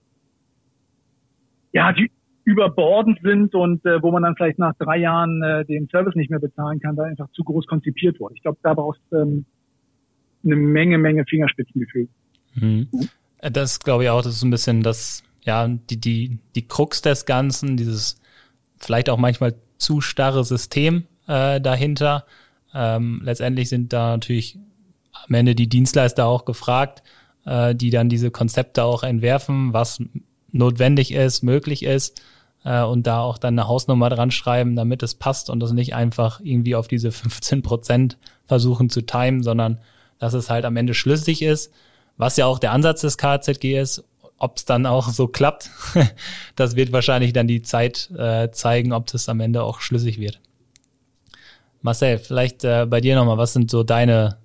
[1.74, 2.10] ja, die
[2.46, 6.30] überbordend sind und äh, wo man dann vielleicht nach drei Jahren äh, den Service nicht
[6.30, 8.36] mehr bezahlen kann, da einfach zu groß konzipiert wurde.
[8.36, 9.46] Ich glaube, da brauchst du ähm,
[10.44, 12.08] eine Menge, Menge Fingerspitzengefühl.
[12.54, 12.88] Mhm.
[13.42, 17.26] Das glaube ich auch, das ist ein bisschen das, ja, die, die, die Krux des
[17.26, 18.22] Ganzen, dieses
[18.78, 22.26] vielleicht auch manchmal zu starre System äh, dahinter.
[22.76, 24.60] Ähm, letztendlich sind da natürlich
[25.14, 27.02] am Ende die Dienstleister auch gefragt,
[27.46, 30.02] äh, die dann diese Konzepte auch entwerfen, was
[30.52, 32.22] notwendig ist, möglich ist
[32.66, 35.96] äh, und da auch dann eine Hausnummer dran schreiben, damit es passt und das nicht
[35.96, 39.80] einfach irgendwie auf diese 15 Prozent versuchen zu timen, sondern
[40.20, 41.72] dass es halt am Ende schlüssig ist,
[42.18, 44.04] was ja auch der Ansatz des KZG ist.
[44.38, 45.70] Ob es dann auch so klappt,
[46.58, 50.42] das wird wahrscheinlich dann die Zeit äh, zeigen, ob das am Ende auch schlüssig wird.
[51.86, 54.38] Marcel, vielleicht äh, bei dir nochmal, was sind so deine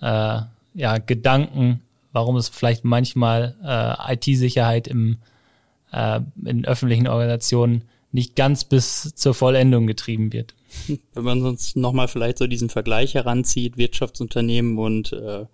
[0.00, 0.40] äh,
[0.74, 5.18] ja, Gedanken, warum es vielleicht manchmal äh, IT-Sicherheit im
[5.92, 10.54] äh, in öffentlichen Organisationen nicht ganz bis zur Vollendung getrieben wird.
[11.14, 15.44] Wenn man sonst nochmal vielleicht so diesen Vergleich heranzieht, Wirtschaftsunternehmen und äh,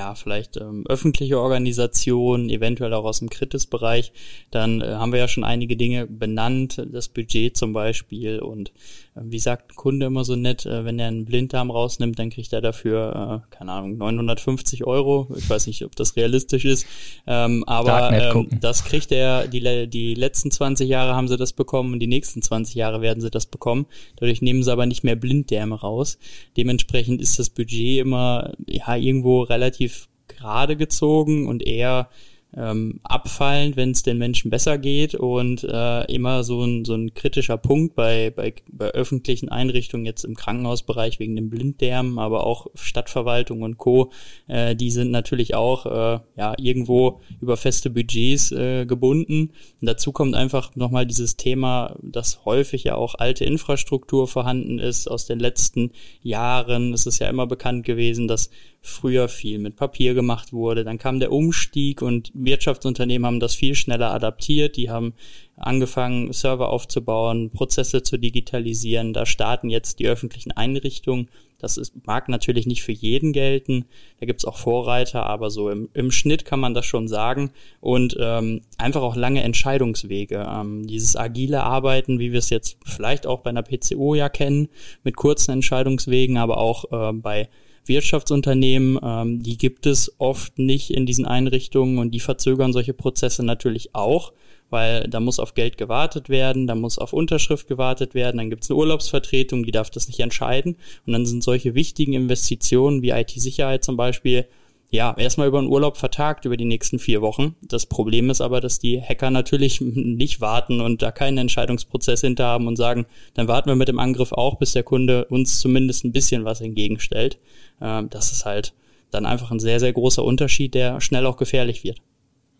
[0.00, 4.12] ja, vielleicht ähm, öffentliche Organisationen, eventuell auch aus dem Kritisbereich,
[4.50, 8.72] dann äh, haben wir ja schon einige Dinge benannt, das Budget zum Beispiel und
[9.14, 12.30] äh, wie sagt ein Kunde immer so nett, äh, wenn er einen Blinddarm rausnimmt, dann
[12.30, 15.28] kriegt er dafür, äh, keine Ahnung, 950 Euro.
[15.36, 16.86] Ich weiß nicht, ob das realistisch ist,
[17.26, 21.92] ähm, aber ähm, das kriegt er, die, die letzten 20 Jahre haben sie das bekommen
[21.92, 23.84] und die nächsten 20 Jahre werden sie das bekommen.
[24.16, 26.18] Dadurch nehmen sie aber nicht mehr Blinddärme raus.
[26.56, 29.89] Dementsprechend ist das Budget immer ja irgendwo relativ
[30.36, 32.08] gerade gezogen und eher
[32.56, 37.14] ähm, abfallend, wenn es den Menschen besser geht und äh, immer so ein, so ein
[37.14, 42.66] kritischer Punkt bei, bei, bei öffentlichen Einrichtungen, jetzt im Krankenhausbereich wegen dem Blinddarm, aber auch
[42.74, 44.10] Stadtverwaltung und Co.,
[44.48, 49.52] äh, die sind natürlich auch äh, ja irgendwo über feste Budgets äh, gebunden.
[49.80, 55.08] Und dazu kommt einfach nochmal dieses Thema, dass häufig ja auch alte Infrastruktur vorhanden ist
[55.08, 56.92] aus den letzten Jahren.
[56.94, 58.50] Es ist ja immer bekannt gewesen, dass
[58.82, 60.84] früher viel mit Papier gemacht wurde.
[60.84, 64.76] Dann kam der Umstieg und Wirtschaftsunternehmen haben das viel schneller adaptiert.
[64.76, 65.12] Die haben
[65.56, 69.12] angefangen, Server aufzubauen, Prozesse zu digitalisieren.
[69.12, 71.28] Da starten jetzt die öffentlichen Einrichtungen.
[71.58, 73.84] Das ist, mag natürlich nicht für jeden gelten.
[74.18, 77.50] Da gibt's auch Vorreiter, aber so im, im Schnitt kann man das schon sagen.
[77.80, 80.48] Und ähm, einfach auch lange Entscheidungswege.
[80.50, 84.68] Ähm, dieses agile Arbeiten, wie wir es jetzt vielleicht auch bei einer PCO ja kennen,
[85.04, 87.50] mit kurzen Entscheidungswegen, aber auch äh, bei
[87.86, 93.44] Wirtschaftsunternehmen, ähm, die gibt es oft nicht in diesen Einrichtungen und die verzögern solche Prozesse
[93.44, 94.32] natürlich auch,
[94.70, 98.64] weil da muss auf Geld gewartet werden, da muss auf Unterschrift gewartet werden, dann gibt
[98.64, 103.10] es eine Urlaubsvertretung, die darf das nicht entscheiden und dann sind solche wichtigen Investitionen wie
[103.10, 104.46] IT-Sicherheit zum Beispiel
[104.92, 107.54] ja, erstmal über den Urlaub vertagt über die nächsten vier Wochen.
[107.62, 112.46] Das Problem ist aber, dass die Hacker natürlich nicht warten und da keinen Entscheidungsprozess hinter
[112.46, 116.04] haben und sagen, dann warten wir mit dem Angriff auch, bis der Kunde uns zumindest
[116.04, 117.38] ein bisschen was entgegenstellt.
[117.80, 118.74] Ähm, das ist halt
[119.10, 121.98] dann einfach ein sehr, sehr großer Unterschied, der schnell auch gefährlich wird.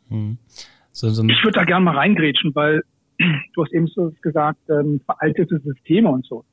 [0.09, 0.39] Hm.
[0.93, 2.83] So, so ich würde da gerne mal reingrätschen, weil
[3.55, 6.45] du hast eben so gesagt, ähm, veraltete Systeme und so.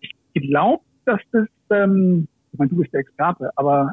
[0.00, 0.10] Ich
[0.42, 3.92] glaube, dass das, ähm, ich meine, du bist der Experte, aber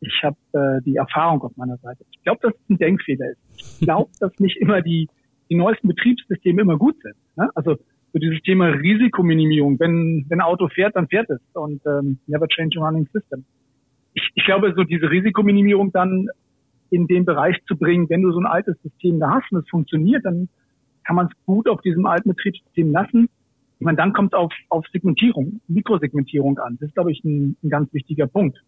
[0.00, 2.04] ich habe äh, die Erfahrung auf meiner Seite.
[2.10, 3.80] Ich glaube, dass es ein Denkfehler ist.
[3.80, 5.08] Ich glaube, dass nicht immer die,
[5.50, 7.16] die neuesten Betriebssysteme immer gut sind.
[7.36, 7.50] Ne?
[7.54, 7.76] Also
[8.12, 9.78] so dieses Thema Risikominimierung.
[9.80, 11.40] Wenn, wenn ein Auto fährt, dann fährt es.
[11.54, 13.44] Und ähm, never change a running system.
[14.14, 16.28] Ich, ich glaube, so diese Risikominimierung dann
[16.90, 19.68] in den Bereich zu bringen, wenn du so ein altes System da hast und es
[19.70, 20.48] funktioniert, dann
[21.04, 23.28] kann man es gut auf diesem alten Betriebssystem lassen.
[23.78, 26.76] Ich meine, dann kommt auf, auf Segmentierung, Mikrosegmentierung an.
[26.78, 28.62] Das ist, glaube ich, ein, ein ganz wichtiger Punkt.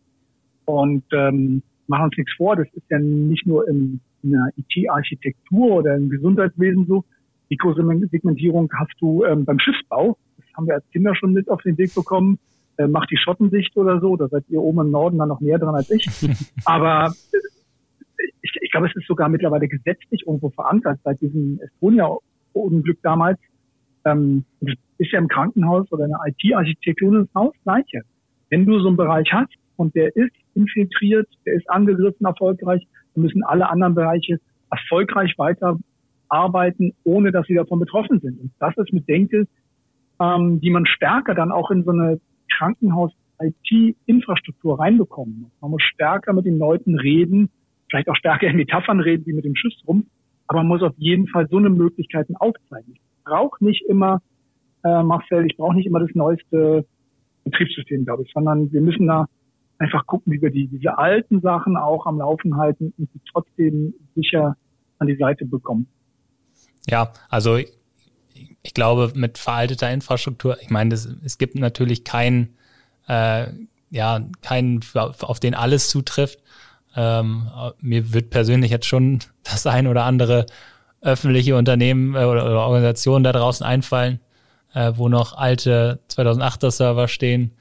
[0.64, 5.76] Und ähm, machen uns nichts vor, das ist ja nicht nur in, in der IT-Architektur
[5.76, 7.04] oder im Gesundheitswesen so.
[7.50, 10.16] Mikrosegmentierung hast du ähm, beim Schiffsbau.
[10.38, 12.38] Das haben wir als Kinder schon mit auf den Weg bekommen.
[12.76, 14.16] Äh, macht die Schottensicht oder so.
[14.16, 16.06] Da seid ihr oben im Norden dann noch näher dran als ich.
[16.64, 22.98] Aber äh, ich, ich glaube, es ist sogar mittlerweile gesetzlich irgendwo verankert seit diesem Estonia-Unglück
[23.02, 23.38] damals.
[24.04, 24.44] Ähm,
[24.98, 28.02] ist ja im Krankenhaus oder in der IT-Architektur das Haus gleiche.
[28.50, 33.22] Wenn du so einen Bereich hast und der ist infiltriert, der ist angegriffen erfolgreich, dann
[33.22, 38.40] müssen alle anderen Bereiche erfolgreich weiterarbeiten, ohne dass sie davon betroffen sind.
[38.40, 39.46] Und das ist mit Denke,
[40.20, 42.20] ähm, die man stärker dann auch in so eine
[42.56, 45.50] Krankenhaus-IT-Infrastruktur reinbekommen.
[45.60, 47.50] Man muss stärker mit den Leuten reden,
[47.90, 50.06] vielleicht auch stärker in Metaphern reden, wie mit dem Schiffsrum,
[50.46, 52.94] aber man muss auf jeden Fall so eine Möglichkeiten aufzeigen.
[52.94, 54.22] Ich brauche nicht immer,
[54.84, 56.86] äh, Marcel, ich brauche nicht immer das neueste
[57.44, 59.26] Betriebssystem, glaube ich, sondern wir müssen da
[59.78, 63.94] einfach gucken, wie wir die, diese alten Sachen auch am Laufen halten und sie trotzdem
[64.14, 64.56] sicher
[64.98, 65.86] an die Seite bekommen.
[66.86, 67.58] Ja, also
[68.62, 72.56] ich glaube, mit veralteter Infrastruktur, ich meine, das, es gibt natürlich keinen,
[73.08, 73.46] äh,
[73.90, 76.38] ja, keinen, auf den alles zutrifft.
[76.96, 80.46] Ähm, mir wird persönlich jetzt schon das ein oder andere
[81.00, 84.20] öffentliche Unternehmen äh, oder, oder Organisationen da draußen einfallen,
[84.74, 87.52] äh, wo noch alte 2008er Server stehen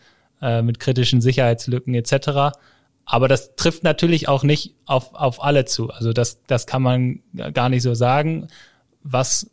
[0.42, 2.56] äh, mit kritischen Sicherheitslücken etc.
[3.06, 5.90] Aber das trifft natürlich auch nicht auf, auf alle zu.
[5.90, 7.20] Also das, das kann man
[7.54, 8.48] gar nicht so sagen.
[9.04, 9.50] Was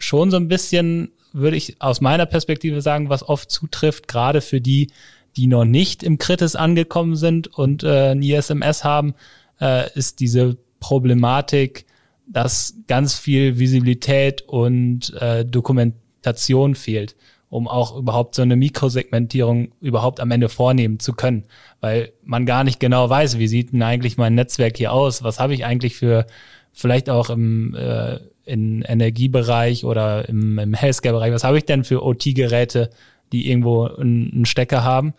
[0.00, 4.60] schon so ein bisschen, würde ich aus meiner Perspektive sagen, was oft zutrifft, gerade für
[4.60, 4.88] die,
[5.36, 9.14] die noch nicht im Kritis angekommen sind und äh, ein ISMS haben,
[9.60, 11.86] äh, ist diese Problematik,
[12.26, 17.16] dass ganz viel Visibilität und äh, Dokumentation fehlt,
[17.48, 21.44] um auch überhaupt so eine Mikrosegmentierung überhaupt am Ende vornehmen zu können,
[21.80, 25.38] weil man gar nicht genau weiß, wie sieht denn eigentlich mein Netzwerk hier aus, was
[25.38, 26.26] habe ich eigentlich für
[26.72, 32.02] vielleicht auch im äh, in Energiebereich oder im, im Healthcare-Bereich, was habe ich denn für
[32.04, 32.90] OT-Geräte,
[33.32, 35.14] die irgendwo einen Stecker haben?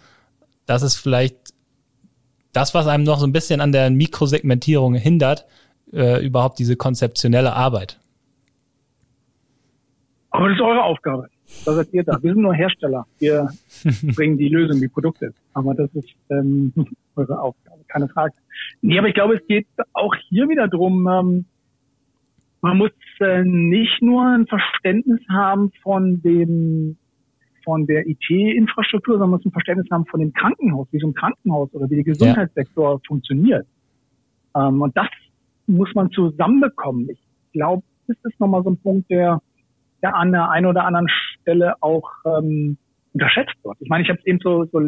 [0.65, 1.37] Das ist vielleicht
[2.53, 5.45] das, was einem noch so ein bisschen an der Mikrosegmentierung hindert,
[5.93, 7.99] äh, überhaupt diese konzeptionelle Arbeit.
[10.31, 11.27] Aber das ist eure Aufgabe.
[11.65, 12.21] Da seid ihr da.
[12.21, 13.05] Wir sind nur Hersteller.
[13.19, 13.49] Wir
[14.15, 15.33] bringen die Lösung, die Produkte.
[15.53, 16.73] Aber das ist ähm,
[17.15, 18.33] eure Aufgabe, keine Frage.
[18.81, 21.07] Nee, aber ich glaube, es geht auch hier wieder drum.
[21.07, 21.45] Ähm,
[22.61, 26.97] man muss äh, nicht nur ein Verständnis haben von dem
[27.63, 31.13] von der IT-Infrastruktur, sondern man muss ein Verständnis haben von dem Krankenhaus, wie so ein
[31.13, 32.99] Krankenhaus oder wie der Gesundheitssektor ja.
[33.07, 33.67] funktioniert.
[34.55, 35.07] Ähm, und das
[35.67, 37.09] muss man zusammenbekommen.
[37.09, 37.19] Ich
[37.53, 39.41] glaube, das ist nochmal so ein Punkt, der,
[40.01, 42.77] der an der einen oder anderen Stelle auch ähm,
[43.13, 43.77] unterschätzt wird.
[43.79, 44.79] Ich meine, ich habe es eben so, so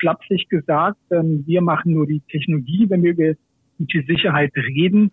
[0.00, 3.34] flapsig gesagt, ähm, wir machen nur die Technologie, wenn wir über
[3.78, 5.10] IT-Sicherheit reden,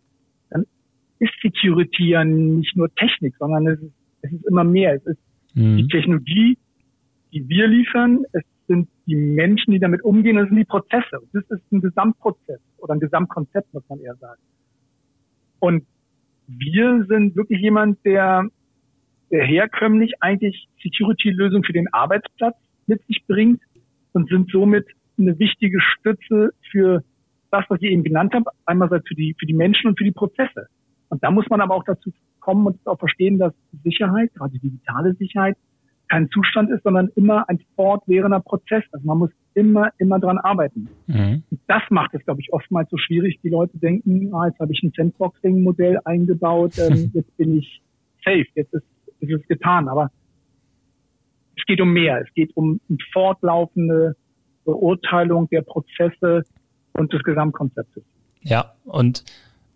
[1.19, 4.95] ist Security ja nicht nur Technik, sondern es ist, es ist immer mehr.
[4.95, 5.19] Es ist
[5.53, 5.77] mhm.
[5.77, 6.57] die Technologie,
[7.31, 11.19] die wir liefern, es sind die Menschen, die damit umgehen, es sind die Prozesse.
[11.33, 14.41] Das ist ein Gesamtprozess oder ein Gesamtkonzept, muss man eher sagen.
[15.59, 15.85] Und
[16.47, 18.47] wir sind wirklich jemand, der,
[19.31, 22.55] der herkömmlich eigentlich Security-Lösung für den Arbeitsplatz
[22.87, 23.61] mit sich bringt
[24.13, 27.03] und sind somit eine wichtige Stütze für
[27.51, 30.11] das, was ich eben genannt habe, einmal für die, für die Menschen und für die
[30.11, 30.67] Prozesse.
[31.15, 33.53] Und da muss man aber auch dazu kommen und auch verstehen, dass
[33.85, 35.55] Sicherheit, gerade digitale Sicherheit,
[36.09, 38.83] kein Zustand ist, sondern immer ein fortwährender Prozess.
[38.91, 40.89] Also man muss immer, immer dran arbeiten.
[41.07, 41.43] Mhm.
[41.67, 43.39] Das macht es, glaube ich, oftmals so schwierig.
[43.43, 47.81] Die Leute denken, ah, jetzt habe ich ein Sandboxing-Modell eingebaut, ähm, jetzt bin ich
[48.25, 48.83] safe, jetzt ist,
[49.21, 49.87] ist es getan.
[49.87, 50.11] Aber
[51.55, 52.19] es geht um mehr.
[52.19, 54.17] Es geht um eine fortlaufende
[54.65, 56.43] Beurteilung der Prozesse
[56.91, 58.03] und des Gesamtkonzeptes.
[58.41, 59.23] Ja, und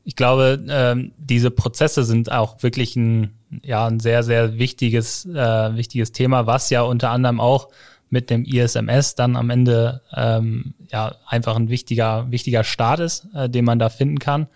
[0.10, 5.76] ich glaube, ähm, diese Prozesse sind auch wirklich ein, ja, ein sehr, sehr wichtiges, äh,
[5.76, 7.68] wichtiges Thema, was ja unter anderem auch
[8.10, 13.52] mit dem ISMS dann am Ende ähm, ja einfach ein wichtiger, wichtiger Start ist, äh,
[13.52, 14.48] den man da finden kann,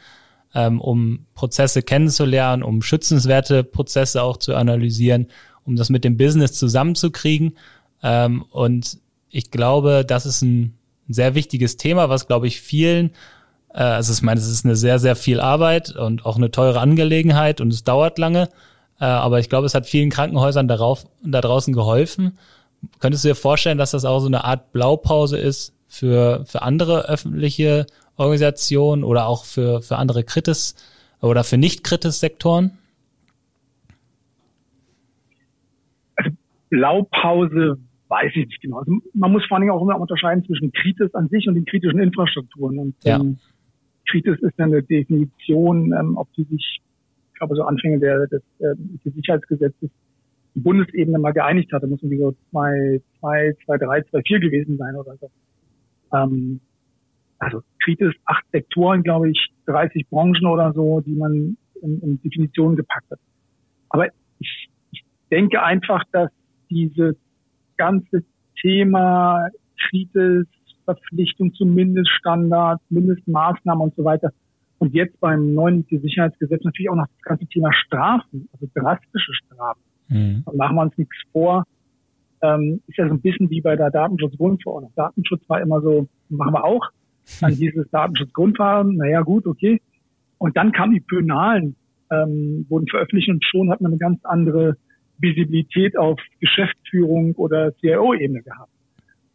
[0.55, 5.27] ähm, um Prozesse kennenzulernen, um schützenswerte Prozesse auch zu analysieren,
[5.65, 7.59] um das mit dem Business zusammenzukriegen.
[8.01, 8.97] Ähm, und
[9.29, 13.11] ich glaube, das ist ein sehr wichtiges Thema, was, glaube ich, vielen
[13.79, 17.59] also ich meine, es ist eine sehr, sehr viel Arbeit und auch eine teure Angelegenheit
[17.59, 18.49] und es dauert lange.
[18.99, 22.37] Äh, aber ich glaube, es hat vielen Krankenhäusern darauf, da draußen geholfen.
[22.99, 27.09] Könntest du dir vorstellen, dass das auch so eine Art Blaupause ist für, für andere
[27.09, 30.75] öffentliche Organisationen oder auch für, für andere Kritis
[31.21, 32.77] oder für Nicht-Kritis-Sektoren?
[36.15, 36.29] Also
[36.69, 37.77] Blaupause
[38.09, 38.79] weiß ich nicht genau.
[38.79, 41.65] Also man muss vor allen Dingen auch immer unterscheiden zwischen Kritis an sich und den
[41.65, 42.77] kritischen Infrastrukturen.
[42.77, 43.19] Und ja.
[43.19, 43.39] ähm,
[44.09, 46.81] Kritis ist eine Definition, ähm, auf die sich,
[47.31, 48.75] ich glaube, so Anfänge der, des, äh,
[49.05, 49.89] des Sicherheitsgesetzes
[50.55, 54.77] die Bundesebene mal geeinigt hatte, muss irgendwie so zwei, zwei, zwei, drei, zwei, vier gewesen
[54.77, 55.31] sein oder so.
[56.15, 56.59] Ähm,
[57.39, 62.75] also Kritis, acht Sektoren, glaube ich, 30 Branchen oder so, die man in, in Definitionen
[62.75, 63.19] gepackt hat.
[63.89, 64.07] Aber
[64.39, 66.29] ich, ich denke einfach, dass
[66.69, 67.15] dieses
[67.77, 68.23] ganze
[68.61, 69.49] Thema
[69.89, 70.45] Kritis,
[70.85, 74.31] Verpflichtung zu Mindeststandards, Mindestmaßnahmen und so weiter.
[74.79, 79.81] Und jetzt beim neuen Sicherheitsgesetz natürlich auch noch das ganze Thema Strafen, also drastische Strafen.
[80.09, 80.43] Mhm.
[80.45, 81.63] Und machen wir uns nichts vor.
[82.41, 84.91] Ähm, ist ja so ein bisschen wie bei der Datenschutzgrundverordnung.
[84.95, 86.89] Datenschutz war immer so, machen wir auch.
[87.39, 89.81] Dann dieses Datenschutzgrundverordnung, naja gut, okay.
[90.37, 91.75] Und dann kamen die Penalen
[92.13, 94.77] ähm, wurden veröffentlicht und schon hat man eine ganz andere
[95.19, 98.71] Visibilität auf Geschäftsführung oder CIO-Ebene gehabt.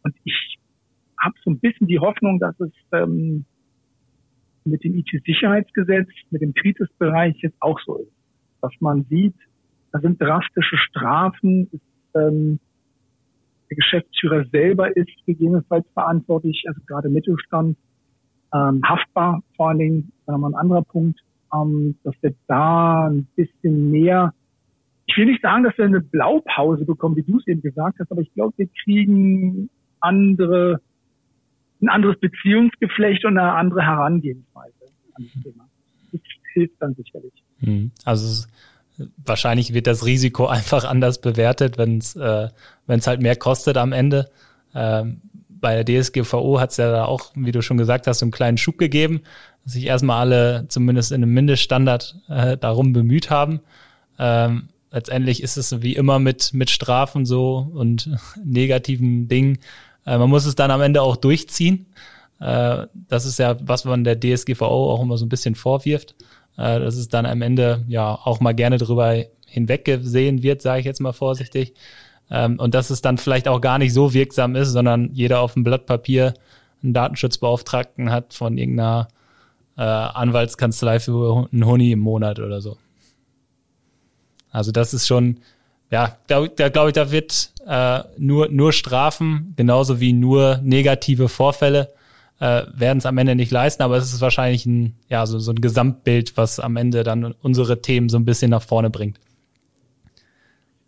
[0.03, 0.48] Und ich
[1.19, 3.45] habe so ein bisschen die Hoffnung, dass es ähm,
[4.65, 8.11] mit dem IT-Sicherheitsgesetz, mit dem Kritisbereich jetzt auch so ist.
[8.61, 9.35] Dass man sieht,
[9.91, 11.81] da sind drastische Strafen, ist,
[12.15, 12.59] ähm,
[13.69, 17.77] der Geschäftsführer selber ist gegebenenfalls verantwortlich, also gerade Mittelstand,
[18.53, 21.19] ähm, haftbar vor allen Dingen, ähm, ein anderer Punkt,
[21.53, 24.33] ähm, dass wir da ein bisschen mehr,
[25.05, 28.11] ich will nicht sagen, dass wir eine Blaupause bekommen, wie du es eben gesagt hast,
[28.11, 30.81] aber ich glaube, wir kriegen andere,
[31.81, 34.73] ein anderes Beziehungsgeflecht und eine andere Herangehensweise
[35.13, 35.69] an das Thema.
[36.11, 36.21] Das
[36.53, 37.33] hilft dann sicherlich.
[37.59, 37.91] Hm.
[38.05, 38.45] Also
[39.25, 42.49] wahrscheinlich wird das Risiko einfach anders bewertet, wenn es äh,
[42.87, 44.29] wenn es halt mehr kostet am Ende.
[44.73, 45.21] Ähm,
[45.61, 48.31] bei der DSGVO hat es ja da auch, wie du schon gesagt hast, so einen
[48.31, 49.21] kleinen Schub gegeben,
[49.63, 53.59] dass sich erstmal alle zumindest in einem Mindeststandard äh, darum bemüht haben.
[54.17, 58.09] Ähm, letztendlich ist es wie immer mit, mit Strafen so und
[58.43, 59.59] negativen Dingen.
[60.05, 61.87] Äh, man muss es dann am Ende auch durchziehen.
[62.39, 66.15] Äh, das ist ja, was man der DSGVO auch immer so ein bisschen vorwirft.
[66.57, 70.85] Äh, dass es dann am Ende ja auch mal gerne drüber hinweggesehen wird, sage ich
[70.85, 71.73] jetzt mal vorsichtig.
[72.29, 75.53] Ähm, und dass es dann vielleicht auch gar nicht so wirksam ist, sondern jeder auf
[75.53, 76.33] dem Blatt Papier
[76.83, 79.07] einen Datenschutzbeauftragten hat von irgendeiner
[79.75, 82.75] Anwaltskanzlei für einen Huni im Monat oder so.
[84.51, 85.39] Also das ist schon,
[85.91, 91.29] ja, da, da glaube ich, da wird äh, nur, nur Strafen, genauso wie nur negative
[91.29, 91.89] Vorfälle,
[92.39, 95.51] äh, werden es am Ende nicht leisten, aber es ist wahrscheinlich ein, ja, so, so
[95.51, 99.19] ein Gesamtbild, was am Ende dann unsere Themen so ein bisschen nach vorne bringt.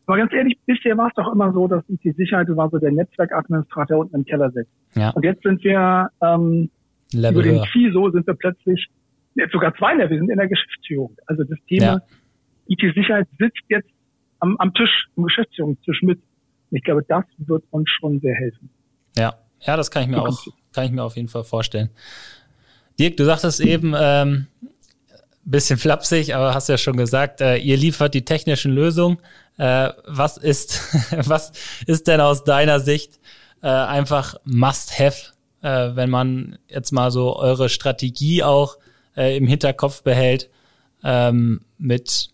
[0.05, 3.99] Aber ganz ehrlich, bisher war es doch immer so, dass IT-Sicherheit war so der Netzwerkadministrator
[3.99, 4.71] unten im Keller sitzt.
[4.95, 5.11] Ja.
[5.11, 6.69] Und jetzt sind wir ähm,
[7.13, 8.87] Level über den CISO sind wir plötzlich,
[9.35, 11.15] jetzt sogar zwei Level, wir sind in der Geschäftsführung.
[11.27, 12.01] Also das Thema ja.
[12.67, 13.89] IT-Sicherheit sitzt jetzt
[14.41, 16.19] am, am Tisch, am Geschäftsführungstisch mit.
[16.69, 18.69] Und ich glaube, das wird uns schon sehr helfen.
[19.17, 21.89] Ja, ja, das kann ich mir auch, kann ich mir auf jeden Fall vorstellen.
[22.99, 24.47] Dirk, du sagtest eben, ähm,
[25.43, 29.17] bisschen flapsig, aber hast ja schon gesagt, äh, ihr liefert die technischen Lösungen.
[29.57, 30.81] Äh, was ist,
[31.27, 31.51] was
[31.87, 33.19] ist denn aus deiner Sicht
[33.61, 38.77] äh, einfach Must-Have, äh, wenn man jetzt mal so eure Strategie auch
[39.15, 40.49] äh, im Hinterkopf behält
[41.03, 42.30] ähm, mit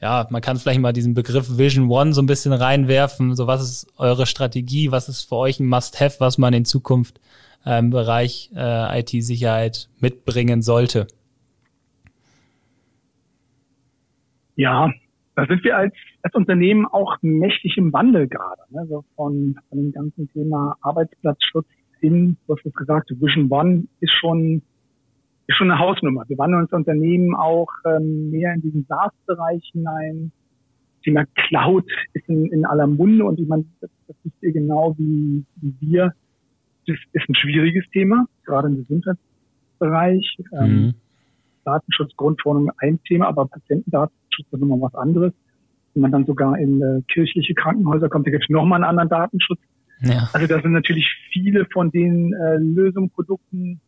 [0.00, 3.34] ja, man kann vielleicht mal diesen Begriff Vision One so ein bisschen reinwerfen.
[3.34, 4.90] So, was ist eure Strategie?
[4.90, 7.20] Was ist für euch ein Must-Have, was man in Zukunft
[7.66, 11.06] äh, im Bereich äh, IT-Sicherheit mitbringen sollte?
[14.56, 14.90] Ja,
[15.36, 18.62] da sind wir als, als Unternehmen auch mächtig im Wandel gerade.
[18.70, 18.86] Ne?
[18.88, 21.66] So von, von dem ganzen Thema Arbeitsplatzschutz
[22.00, 24.62] hin, du hast es gesagt, Vision One ist schon,
[25.50, 26.24] ist schon eine Hausnummer.
[26.28, 30.30] Wir wandeln uns Unternehmen auch ähm, mehr in diesen SaaS-Bereich hinein.
[30.94, 34.52] Das Thema Cloud ist in, in aller Munde und ich meine, das, das wisst ihr
[34.52, 36.14] genau wie, wie wir.
[36.86, 40.38] Das ist ein schwieriges Thema, gerade im Gesundheitsbereich.
[40.52, 40.94] Ähm, mhm.
[41.64, 45.32] Datenschutzgrundverordnung ein Thema, aber Patientendatenschutz ist nochmal was anderes.
[45.94, 49.08] Wenn man dann sogar in äh, kirchliche Krankenhäuser kommt, da gibt es nochmal einen anderen
[49.08, 49.58] Datenschutz.
[50.02, 50.28] Ja.
[50.32, 53.80] Also da sind natürlich viele von den äh, Lösungen, Produkten,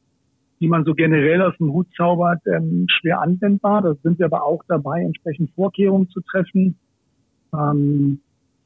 [0.62, 3.82] die man so generell aus dem Hut zaubert, ähm, schwer anwendbar.
[3.82, 6.78] Da sind wir aber auch dabei, entsprechend Vorkehrungen zu treffen.
[7.52, 8.20] Ähm,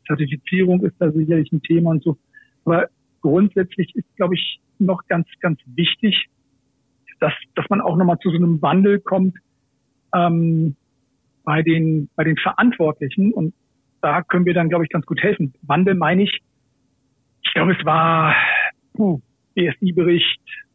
[0.07, 2.19] Zertifizierung ist da sicherlich ein Thema und so.
[2.67, 2.89] Aber
[3.23, 6.27] grundsätzlich ist, glaube ich, noch ganz, ganz wichtig,
[7.19, 9.35] dass, dass man auch nochmal zu so einem Wandel kommt
[10.15, 10.77] ähm,
[11.45, 13.55] bei den bei den Verantwortlichen und
[14.03, 15.55] da können wir dann, glaube ich, ganz gut helfen.
[15.63, 16.41] Wandel meine ich,
[17.43, 18.35] ich glaube, es war
[18.99, 19.19] uh,
[19.55, 20.66] BSI-Bericht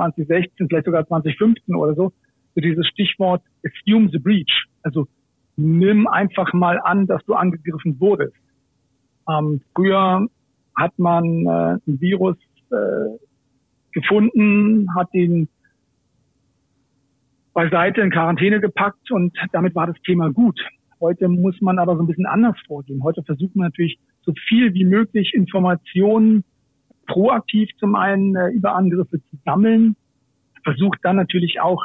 [0.00, 2.12] 2016, vielleicht sogar 2015 oder so,
[2.54, 4.66] so dieses Stichwort assume the breach.
[4.82, 5.06] Also
[5.56, 8.34] nimm einfach mal an, dass du angegriffen wurdest.
[9.28, 10.26] Ähm, früher
[10.76, 12.36] hat man äh, ein Virus
[12.70, 13.18] äh,
[13.92, 15.48] gefunden, hat den
[17.52, 20.58] beiseite in Quarantäne gepackt und damit war das Thema gut.
[21.00, 23.02] Heute muss man aber so ein bisschen anders vorgehen.
[23.02, 26.44] Heute versucht man natürlich so viel wie möglich Informationen
[27.10, 29.96] proaktiv zum einen äh, über Angriffe zu sammeln,
[30.62, 31.84] versucht dann natürlich auch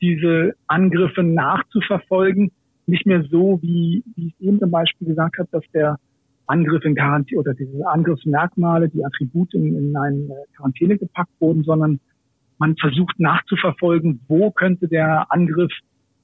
[0.00, 2.52] diese Angriffe nachzuverfolgen.
[2.86, 5.98] Nicht mehr so, wie, wie ich eben zum Beispiel gesagt habe, dass der
[6.46, 12.00] Angriff in Quarantäne oder diese Angriffsmerkmale, die Attribute in, in eine Quarantäne gepackt wurden, sondern
[12.58, 15.72] man versucht nachzuverfolgen, wo könnte der Angriff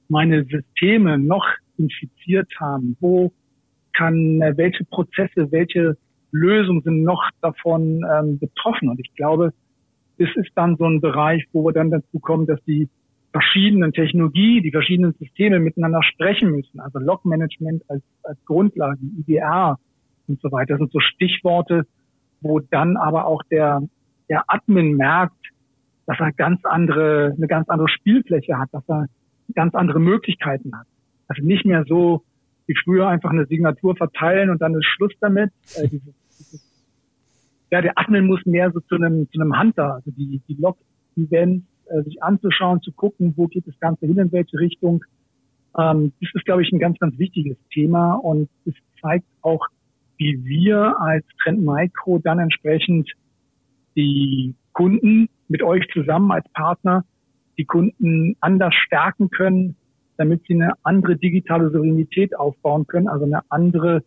[0.07, 1.45] meine Systeme noch
[1.77, 3.31] infiziert haben, wo
[3.93, 5.97] kann, äh, welche Prozesse, welche
[6.31, 8.89] Lösungen sind noch davon ähm, betroffen.
[8.89, 9.53] Und ich glaube,
[10.17, 12.89] das ist dann so ein Bereich, wo wir dann dazu kommen, dass die
[13.31, 16.79] verschiedenen Technologie, die verschiedenen Systeme miteinander sprechen müssen.
[16.79, 19.77] Also Log-Management als, als Grundlage, IDR
[20.27, 20.73] und so weiter.
[20.73, 21.85] Das sind so Stichworte,
[22.41, 23.81] wo dann aber auch der,
[24.29, 25.35] der Admin merkt,
[26.05, 29.05] dass er ganz andere, eine ganz andere Spielfläche hat, dass er
[29.53, 30.87] ganz andere Möglichkeiten hat.
[31.27, 32.23] Also nicht mehr so
[32.69, 35.51] wie früher einfach eine Signatur verteilen und dann ist Schluss damit.
[35.75, 36.65] Äh, dieses, dieses,
[37.71, 41.65] ja, der Admin muss mehr so zu einem, zu einem Hunter, also die, die Log-Events
[41.87, 45.03] äh, sich anzuschauen, zu gucken, wo geht das Ganze hin, in welche Richtung.
[45.77, 49.67] Ähm, das ist, glaube ich, ein ganz, ganz wichtiges Thema und es zeigt auch,
[50.17, 53.11] wie wir als Trend Micro dann entsprechend
[53.95, 57.03] die Kunden mit euch zusammen als Partner
[57.57, 59.75] die Kunden anders stärken können,
[60.19, 64.03] damit sie eine andere digitale Souveränität aufbauen können, also eine andere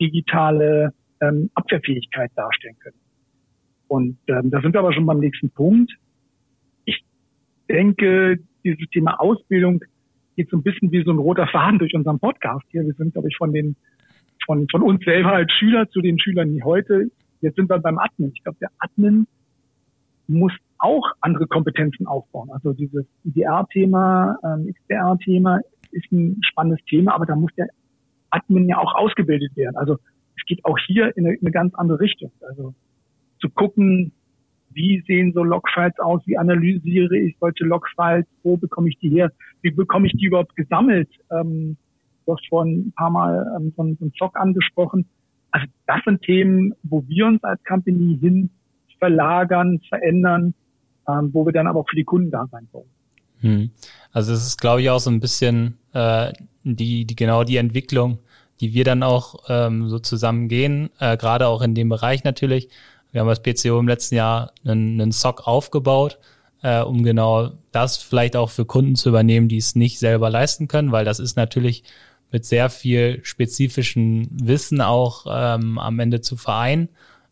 [0.00, 2.96] digitale ähm, Abwehrfähigkeit darstellen können.
[3.88, 5.92] Und ähm, da sind wir aber schon beim nächsten Punkt
[7.70, 9.80] denke, dieses Thema Ausbildung
[10.36, 12.84] geht so ein bisschen wie so ein roter Faden durch unseren Podcast hier.
[12.84, 13.76] Wir sind, glaube ich, von den,
[14.44, 17.10] von, von uns selber als Schüler zu den Schülern wie heute.
[17.40, 18.32] Jetzt sind wir beim Admin.
[18.34, 19.26] Ich glaube, der Admin
[20.26, 22.50] muss auch andere Kompetenzen aufbauen.
[22.50, 25.60] Also dieses IDR-Thema, ähm, XDR-Thema
[25.92, 27.68] ist ein spannendes Thema, aber da muss der
[28.30, 29.76] Admin ja auch ausgebildet werden.
[29.76, 29.98] Also
[30.36, 32.32] es geht auch hier in eine, in eine ganz andere Richtung.
[32.48, 32.74] Also
[33.40, 34.12] zu gucken,
[34.72, 39.32] wie sehen so Logfiles aus, wie analysiere ich solche Logfiles, wo bekomme ich die her,
[39.62, 41.08] wie bekomme ich die überhaupt gesammelt.
[41.30, 41.76] Ähm,
[42.24, 45.06] du hast vorhin ein paar Mal ähm, so einen Zock angesprochen.
[45.50, 48.50] Also das sind Themen, wo wir uns als Company hin
[48.98, 50.54] verlagern, verändern,
[51.18, 52.88] ähm, wo wir dann aber auch für die Kunden da sein wollen.
[53.40, 53.70] Hm.
[54.12, 56.32] Also es ist, glaube ich, auch so ein bisschen äh,
[56.64, 58.18] die, die genau die Entwicklung,
[58.60, 62.68] die wir dann auch ähm, so zusammen gehen, äh, gerade auch in dem Bereich natürlich,
[63.12, 66.18] wir haben als PCO im letzten Jahr einen, einen SOC aufgebaut,
[66.62, 70.68] äh, um genau das vielleicht auch für Kunden zu übernehmen, die es nicht selber leisten
[70.68, 71.84] können, weil das ist natürlich
[72.30, 76.88] mit sehr viel spezifischem Wissen auch ähm, am Ende zu vereinen.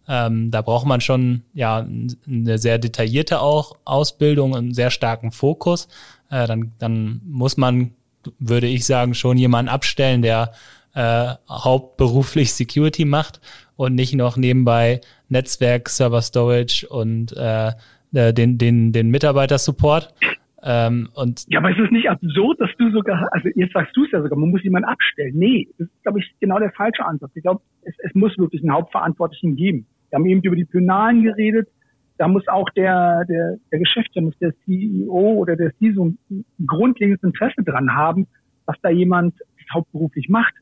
[0.08, 1.86] Ähm, da braucht man schon ja
[2.26, 5.88] eine sehr detaillierte auch Ausbildung, einen sehr starken Fokus.
[6.30, 7.92] Äh, dann, dann muss man,
[8.38, 10.52] würde ich sagen, schon jemanden abstellen, der
[10.94, 13.40] äh, hauptberuflich Security macht
[13.76, 17.72] und nicht noch nebenbei Netzwerk, Server Storage und äh,
[18.14, 20.14] äh, den, den, den Mitarbeiter-Support.
[20.62, 24.04] Ähm, und ja, aber es ist nicht absurd, dass du sogar, also jetzt sagst du
[24.04, 25.34] es ja sogar, man muss jemanden abstellen.
[25.36, 27.30] Nee, das ist, glaube ich, genau der falsche Ansatz.
[27.34, 29.86] Ich glaube, es, es muss wirklich einen Hauptverantwortlichen geben.
[30.10, 31.68] Wir haben eben über die Pönalen geredet.
[32.16, 37.22] Da muss auch der, der, der Geschäftsführer, muss der CEO oder der CISO ein grundlegendes
[37.22, 38.26] Interesse dran haben,
[38.66, 40.54] dass da jemand das hauptberuflich macht.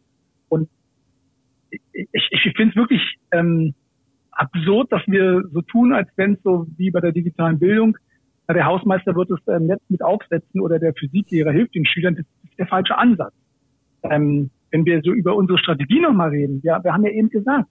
[0.48, 0.68] Und
[1.70, 3.00] ich, ich finde es wirklich
[3.32, 3.74] ähm,
[4.32, 7.96] absurd, dass wir so tun, als wenn es so wie bei der digitalen Bildung,
[8.54, 12.14] der Hausmeister wird es äh, Netz mit aufsetzen oder der Physiklehrer hilft den Schülern.
[12.14, 13.34] Das ist der falsche Ansatz.
[14.04, 17.68] Ähm, wenn wir so über unsere Strategie nochmal reden, ja, wir haben ja eben gesagt,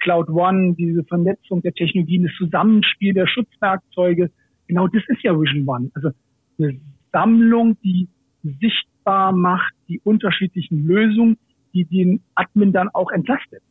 [0.00, 4.30] Cloud One, diese Vernetzung der Technologien, das Zusammenspiel der Schutzwerkzeuge,
[4.66, 5.90] genau das ist ja Vision One.
[5.94, 6.10] Also
[6.58, 6.78] eine
[7.12, 8.08] Sammlung, die
[8.42, 11.38] sichtbar macht, die unterschiedlichen Lösungen,
[11.74, 13.62] die den Admin dann auch entlastet.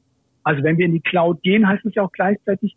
[0.44, 2.76] Also wenn wir in die Cloud gehen, heißt es ja auch gleichzeitig,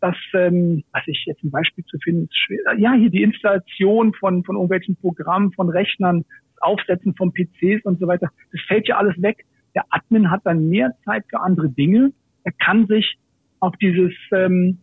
[0.00, 4.12] dass, ähm, was ich jetzt ein Beispiel zu finden, ist schwer, ja, hier die Installation
[4.14, 6.24] von, von irgendwelchen Programmen, von Rechnern,
[6.54, 9.44] das Aufsetzen von PCs und so weiter, das fällt ja alles weg.
[9.76, 12.12] Der Admin hat dann mehr Zeit für andere Dinge.
[12.44, 13.16] Er kann sich
[13.60, 14.78] auf dieses, ähm,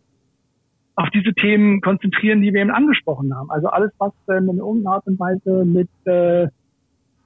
[0.95, 3.49] auf diese Themen konzentrieren, die wir eben angesprochen haben.
[3.51, 6.47] Also alles, was ähm, in irgendeiner Art und Weise mit, äh,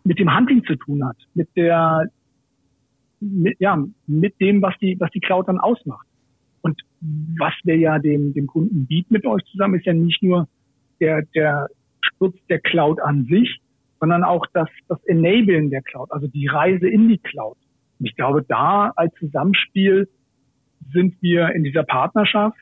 [0.03, 2.07] mit dem Hunting zu tun hat, mit der
[3.23, 6.07] mit, ja, mit dem, was die, was die Cloud dann ausmacht.
[6.61, 6.79] Und
[7.37, 10.47] was wir ja dem, dem Kunden bieten mit euch zusammen, ist ja nicht nur
[10.99, 11.67] der, der
[12.01, 13.59] Schutz der Cloud an sich,
[13.99, 17.57] sondern auch das, das Enablen der Cloud, also die Reise in die Cloud.
[17.99, 20.09] Und ich glaube, da als Zusammenspiel
[20.91, 22.57] sind wir in dieser Partnerschaft,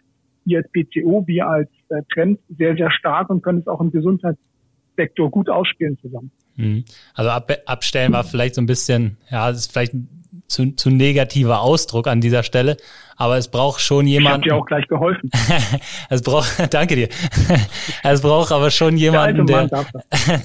[0.45, 3.91] wir als PCO, wir als äh, Trend sehr, sehr stark und können es auch im
[3.91, 6.31] Gesundheitssektor gut ausspielen zusammen.
[6.55, 6.85] Mhm.
[7.13, 9.93] Also ab, abstellen war vielleicht so ein bisschen, ja, das ist vielleicht
[10.47, 12.77] zu, zu negativer Ausdruck an dieser Stelle.
[13.15, 14.47] Aber es braucht schon jemanden.
[14.47, 15.29] Ich habe dir auch gleich geholfen.
[16.09, 17.09] es braucht, danke dir.
[18.03, 19.69] es braucht aber schon jemanden, der,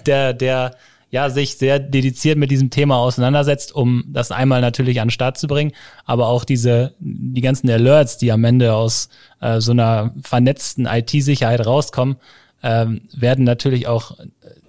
[0.06, 0.76] der, der,
[1.10, 5.38] ja, sich sehr dediziert mit diesem Thema auseinandersetzt, um das einmal natürlich an den Start
[5.38, 5.72] zu bringen,
[6.04, 9.08] aber auch diese, die ganzen Alerts, die am Ende aus
[9.40, 12.16] äh, so einer vernetzten IT-Sicherheit rauskommen,
[12.62, 14.16] ähm, werden natürlich auch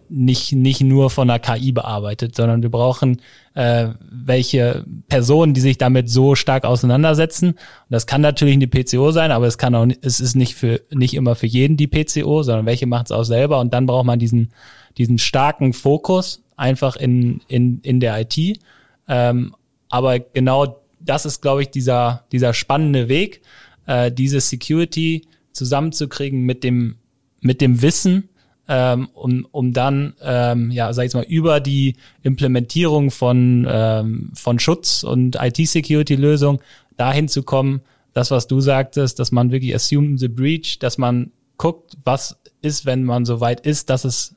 [0.10, 3.22] nicht, nicht nur von der KI bearbeitet, sondern wir brauchen
[3.56, 7.50] äh, welche Personen, die sich damit so stark auseinandersetzen.
[7.50, 7.58] Und
[7.90, 11.14] das kann natürlich eine PCO sein, aber es kann auch, es ist nicht für nicht
[11.14, 13.60] immer für jeden die PCO, sondern welche macht es auch selber.
[13.60, 14.50] Und dann braucht man diesen
[14.98, 18.60] diesen starken Fokus einfach in, in, in der IT.
[19.08, 19.56] Ähm,
[19.90, 23.42] aber genau das ist, glaube ich, dieser, dieser spannende Weg,
[23.86, 26.98] äh, diese Security zusammenzukriegen mit dem,
[27.42, 28.30] mit dem Wissen,
[28.68, 34.60] ähm, um, um dann, ähm, ja, sag ich mal, über die Implementierung von, ähm, von
[34.60, 36.60] Schutz und IT-Security-Lösungen
[36.98, 37.82] dahin zu kommen,
[38.14, 42.86] das, was du sagtest, dass man wirklich assume the breach, dass man guckt, was ist,
[42.86, 44.36] wenn man so weit ist, dass es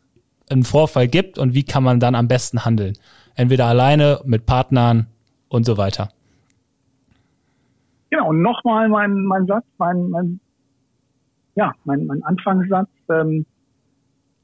[0.50, 2.94] einen Vorfall gibt und wie kann man dann am besten handeln.
[3.34, 5.06] Entweder alleine, mit Partnern
[5.48, 6.10] und so weiter.
[8.10, 10.40] Genau, und nochmal mein, mein Satz, mein, mein,
[11.54, 13.46] ja, mein, mein Anfangssatz, ähm,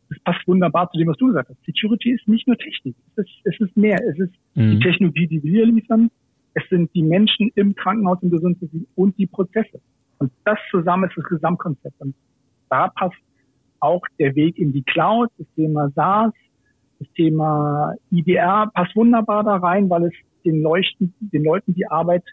[0.08, 1.64] das passt wunderbar zu dem, was du gesagt hast.
[1.64, 3.98] Security ist nicht nur Technik, es ist, es ist mehr.
[4.08, 4.72] Es ist mhm.
[4.72, 6.10] die Technologie, die wir liefern,
[6.54, 9.80] es sind die Menschen im Krankenhaus, im Gesundheitswesen und die Prozesse.
[10.18, 12.00] Und das zusammen ist das Gesamtkonzept.
[12.00, 12.14] Und
[12.70, 13.16] da passt
[13.86, 16.32] auch der Weg in die Cloud, das Thema SaaS,
[16.98, 20.12] das Thema IDR passt wunderbar da rein, weil es
[20.44, 22.24] den, Leuchten, den Leuten die Arbeit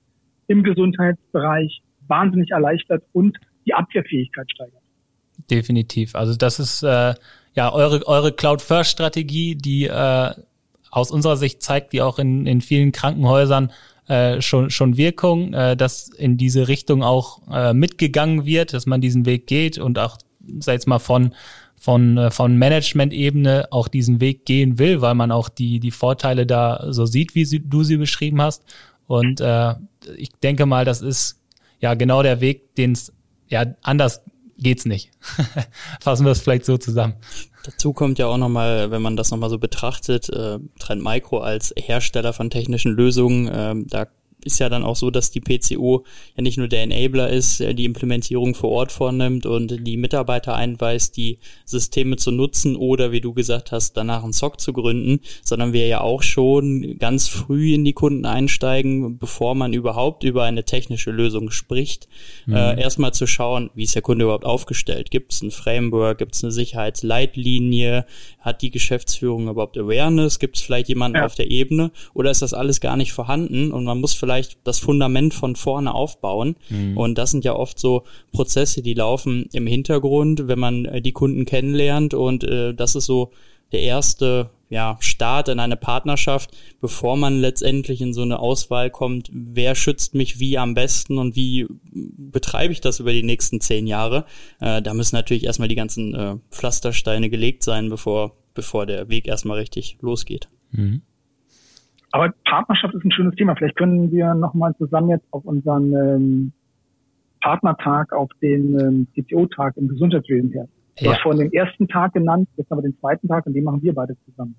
[0.48, 4.82] im Gesundheitsbereich wahnsinnig erleichtert und die Abwehrfähigkeit steigert.
[5.50, 6.16] Definitiv.
[6.16, 7.14] Also das ist äh,
[7.56, 10.32] ja eure, eure Cloud-First-Strategie, die äh,
[10.92, 13.72] aus unserer Sicht zeigt, die auch in, in vielen Krankenhäusern
[14.08, 19.02] äh, schon, schon Wirkung, äh, dass in diese Richtung auch äh, mitgegangen wird, dass man
[19.02, 20.18] diesen Weg geht und auch,
[20.60, 21.34] sag jetzt mal, von
[21.84, 26.46] von, äh, von Management-Ebene auch diesen Weg gehen will, weil man auch die, die Vorteile
[26.46, 28.64] da so sieht, wie sie, du sie beschrieben hast.
[29.06, 29.76] Und äh,
[30.16, 31.42] ich denke mal, das ist
[31.82, 33.12] ja genau der Weg, den es
[33.50, 34.22] ja anders
[34.58, 35.12] geht's nicht.
[36.00, 37.16] Fassen wir es vielleicht so zusammen.
[37.66, 41.74] Dazu kommt ja auch nochmal, wenn man das nochmal so betrachtet, äh, Trend Micro als
[41.78, 44.08] Hersteller von technischen Lösungen, äh, da
[44.46, 46.04] ist ja dann auch so, dass die PCO
[46.36, 50.56] ja nicht nur der Enabler ist, der die Implementierung vor Ort vornimmt und die Mitarbeiter
[50.56, 55.20] einweist, die Systeme zu nutzen oder wie du gesagt hast, danach einen SOC zu gründen,
[55.44, 60.44] sondern wir ja auch schon ganz früh in die Kunden einsteigen, bevor man überhaupt über
[60.44, 62.08] eine technische Lösung spricht,
[62.46, 62.56] mhm.
[62.56, 65.12] äh, erstmal zu schauen, wie ist der Kunde überhaupt aufgestellt?
[65.12, 66.18] Gibt es ein Framework?
[66.18, 68.06] Gibt es eine Sicherheitsleitlinie?
[68.40, 70.40] Hat die Geschäftsführung überhaupt Awareness?
[70.40, 71.26] Gibt es vielleicht jemanden ja.
[71.26, 71.92] auf der Ebene?
[72.14, 75.56] Oder ist das alles gar nicht vorhanden und man muss vielleicht vielleicht das Fundament von
[75.56, 76.56] vorne aufbauen.
[76.70, 76.98] Mhm.
[76.98, 81.12] Und das sind ja oft so Prozesse, die laufen im Hintergrund, wenn man äh, die
[81.12, 82.14] Kunden kennenlernt.
[82.14, 83.32] Und äh, das ist so
[83.72, 89.30] der erste ja, Start in eine Partnerschaft, bevor man letztendlich in so eine Auswahl kommt,
[89.32, 93.86] wer schützt mich wie am besten und wie betreibe ich das über die nächsten zehn
[93.86, 94.26] Jahre.
[94.60, 99.28] Äh, da müssen natürlich erstmal die ganzen äh, Pflastersteine gelegt sein, bevor, bevor der Weg
[99.28, 100.48] erstmal richtig losgeht.
[100.72, 101.04] Mhm.
[102.14, 103.56] Aber Partnerschaft ist ein schönes Thema.
[103.56, 106.52] Vielleicht können wir nochmal zusammen jetzt auf unseren ähm,
[107.42, 110.68] Partnertag, auf den ähm, CTO-Tag im Gesundheitswesen her.
[111.00, 111.14] Du ja.
[111.14, 113.96] hast vorhin den ersten Tag genannt, jetzt aber den zweiten Tag und den machen wir
[113.96, 114.54] beide zusammen.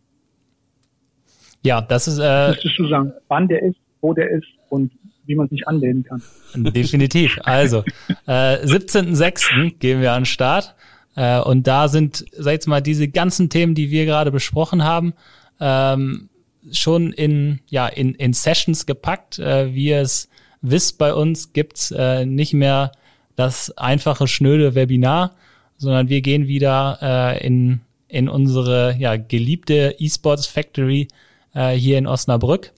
[1.63, 2.19] Ja, das ist.
[2.19, 4.91] Äh, Müsstest du sagen, wann der ist, wo der ist und
[5.25, 6.21] wie man sich anmelden kann.
[6.57, 7.39] Definitiv.
[7.45, 7.85] Also,
[8.27, 9.79] äh, 17.06.
[9.79, 10.75] gehen wir an den Start.
[11.15, 15.15] Äh, und da sind, sag jetzt mal, diese ganzen Themen, die wir gerade besprochen haben,
[15.61, 16.29] ähm,
[16.73, 19.39] schon in, ja, in, in Sessions gepackt.
[19.39, 20.29] Äh, wie ihr es
[20.61, 22.93] wisst bei uns, gibt's äh, nicht mehr
[23.37, 25.35] das einfache, schnöde Webinar,
[25.77, 31.09] sondern wir gehen wieder äh, in, in unsere ja, geliebte eSports Factory
[31.55, 32.73] äh, hier in Osnabrück.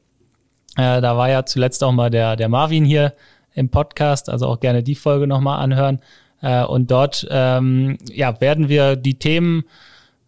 [0.77, 3.15] Äh, da war ja zuletzt auch mal der, der Marvin hier
[3.55, 6.01] im Podcast, also auch gerne die Folge nochmal anhören.
[6.43, 9.65] Äh, und dort ähm, ja, werden wir die Themen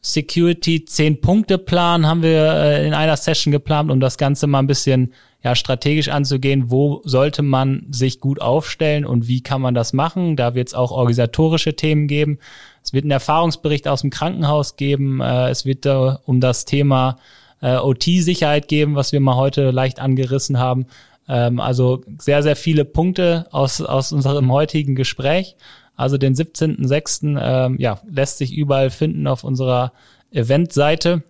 [0.01, 5.13] Security 10-Punkte-Plan haben wir äh, in einer Session geplant, um das Ganze mal ein bisschen
[5.43, 6.71] ja, strategisch anzugehen.
[6.71, 10.37] Wo sollte man sich gut aufstellen und wie kann man das machen?
[10.37, 12.39] Da wird es auch organisatorische Themen geben.
[12.83, 15.21] Es wird einen Erfahrungsbericht aus dem Krankenhaus geben.
[15.21, 17.19] Äh, es wird äh, um das Thema
[17.61, 20.87] äh, OT-Sicherheit geben, was wir mal heute leicht angerissen haben.
[21.29, 25.57] Ähm, also sehr, sehr viele Punkte aus, aus unserem heutigen Gespräch.
[25.99, 27.37] Also den 17.06.
[27.39, 29.93] Ähm, ja, lässt sich überall finden auf unserer
[30.31, 31.25] Eventseite.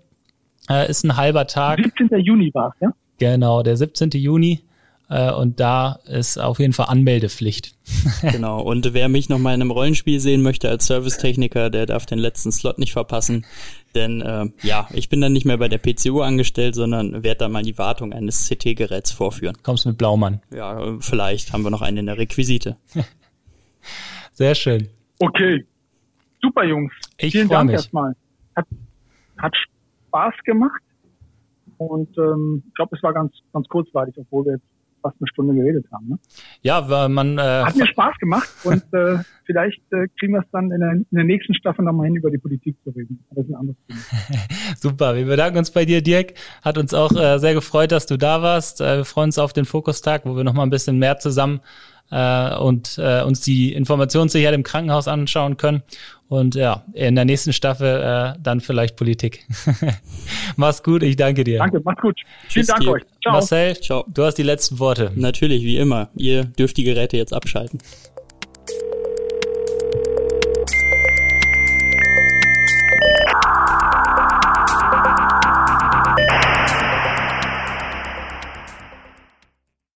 [0.69, 1.81] Äh, ist ein halber Tag.
[1.83, 2.21] 17.
[2.21, 2.91] Juni war ja?
[3.19, 4.11] Genau, der 17.
[4.11, 4.61] Juni.
[5.09, 7.75] Äh, und da ist auf jeden Fall Anmeldepflicht.
[8.21, 8.61] genau.
[8.61, 12.19] Und wer mich noch mal in einem Rollenspiel sehen möchte als Servicetechniker, der darf den
[12.19, 13.47] letzten Slot nicht verpassen.
[13.95, 17.53] Denn äh, ja, ich bin dann nicht mehr bei der PCU angestellt, sondern werde dann
[17.53, 19.57] mal die Wartung eines CT-Geräts vorführen.
[19.63, 20.43] Kommst mit Blaumann?
[20.55, 22.77] Ja, vielleicht haben wir noch einen in der Requisite.
[24.39, 24.89] Sehr schön.
[25.19, 25.67] Okay.
[26.41, 26.93] Super, Jungs.
[27.19, 27.75] Ich Vielen Dank mich.
[27.75, 28.15] erstmal.
[28.55, 28.67] Hat,
[29.37, 29.53] hat
[30.07, 30.81] Spaß gemacht.
[31.79, 34.67] Und ähm, ich glaube, es war ganz, ganz kurzweilig, obwohl wir jetzt
[35.01, 36.09] fast eine Stunde geredet haben.
[36.09, 36.19] Ne?
[36.63, 40.51] Ja, weil man äh, hat mir Spaß gemacht und äh, vielleicht äh, kriegen wir es
[40.53, 43.25] dann in der, in der nächsten Staffel nochmal hin, über die Politik zu reden.
[43.31, 44.01] Das ist ein anderes Thema.
[44.77, 46.35] Super, wir bedanken uns bei dir, Dirk.
[46.63, 48.81] Hat uns auch äh, sehr gefreut, dass du da warst.
[48.81, 51.61] Äh, wir freuen uns auf den Fokustag, wo wir nochmal ein bisschen mehr zusammen
[52.11, 55.83] äh, und äh, uns die Informationssicherheit im Krankenhaus anschauen können.
[56.29, 58.03] Und ja, in der nächsten Staffel
[58.37, 59.47] äh, dann vielleicht Politik.
[60.57, 61.59] mach's gut, ich danke dir.
[61.59, 62.21] Danke, mach's gut.
[62.49, 63.03] Vielen Dank euch.
[63.23, 63.33] Ciao.
[63.33, 64.05] Marcel, Ciao.
[64.13, 65.11] du hast die letzten Worte.
[65.15, 66.11] Natürlich, wie immer.
[66.17, 67.79] Ihr dürft die Geräte jetzt abschalten.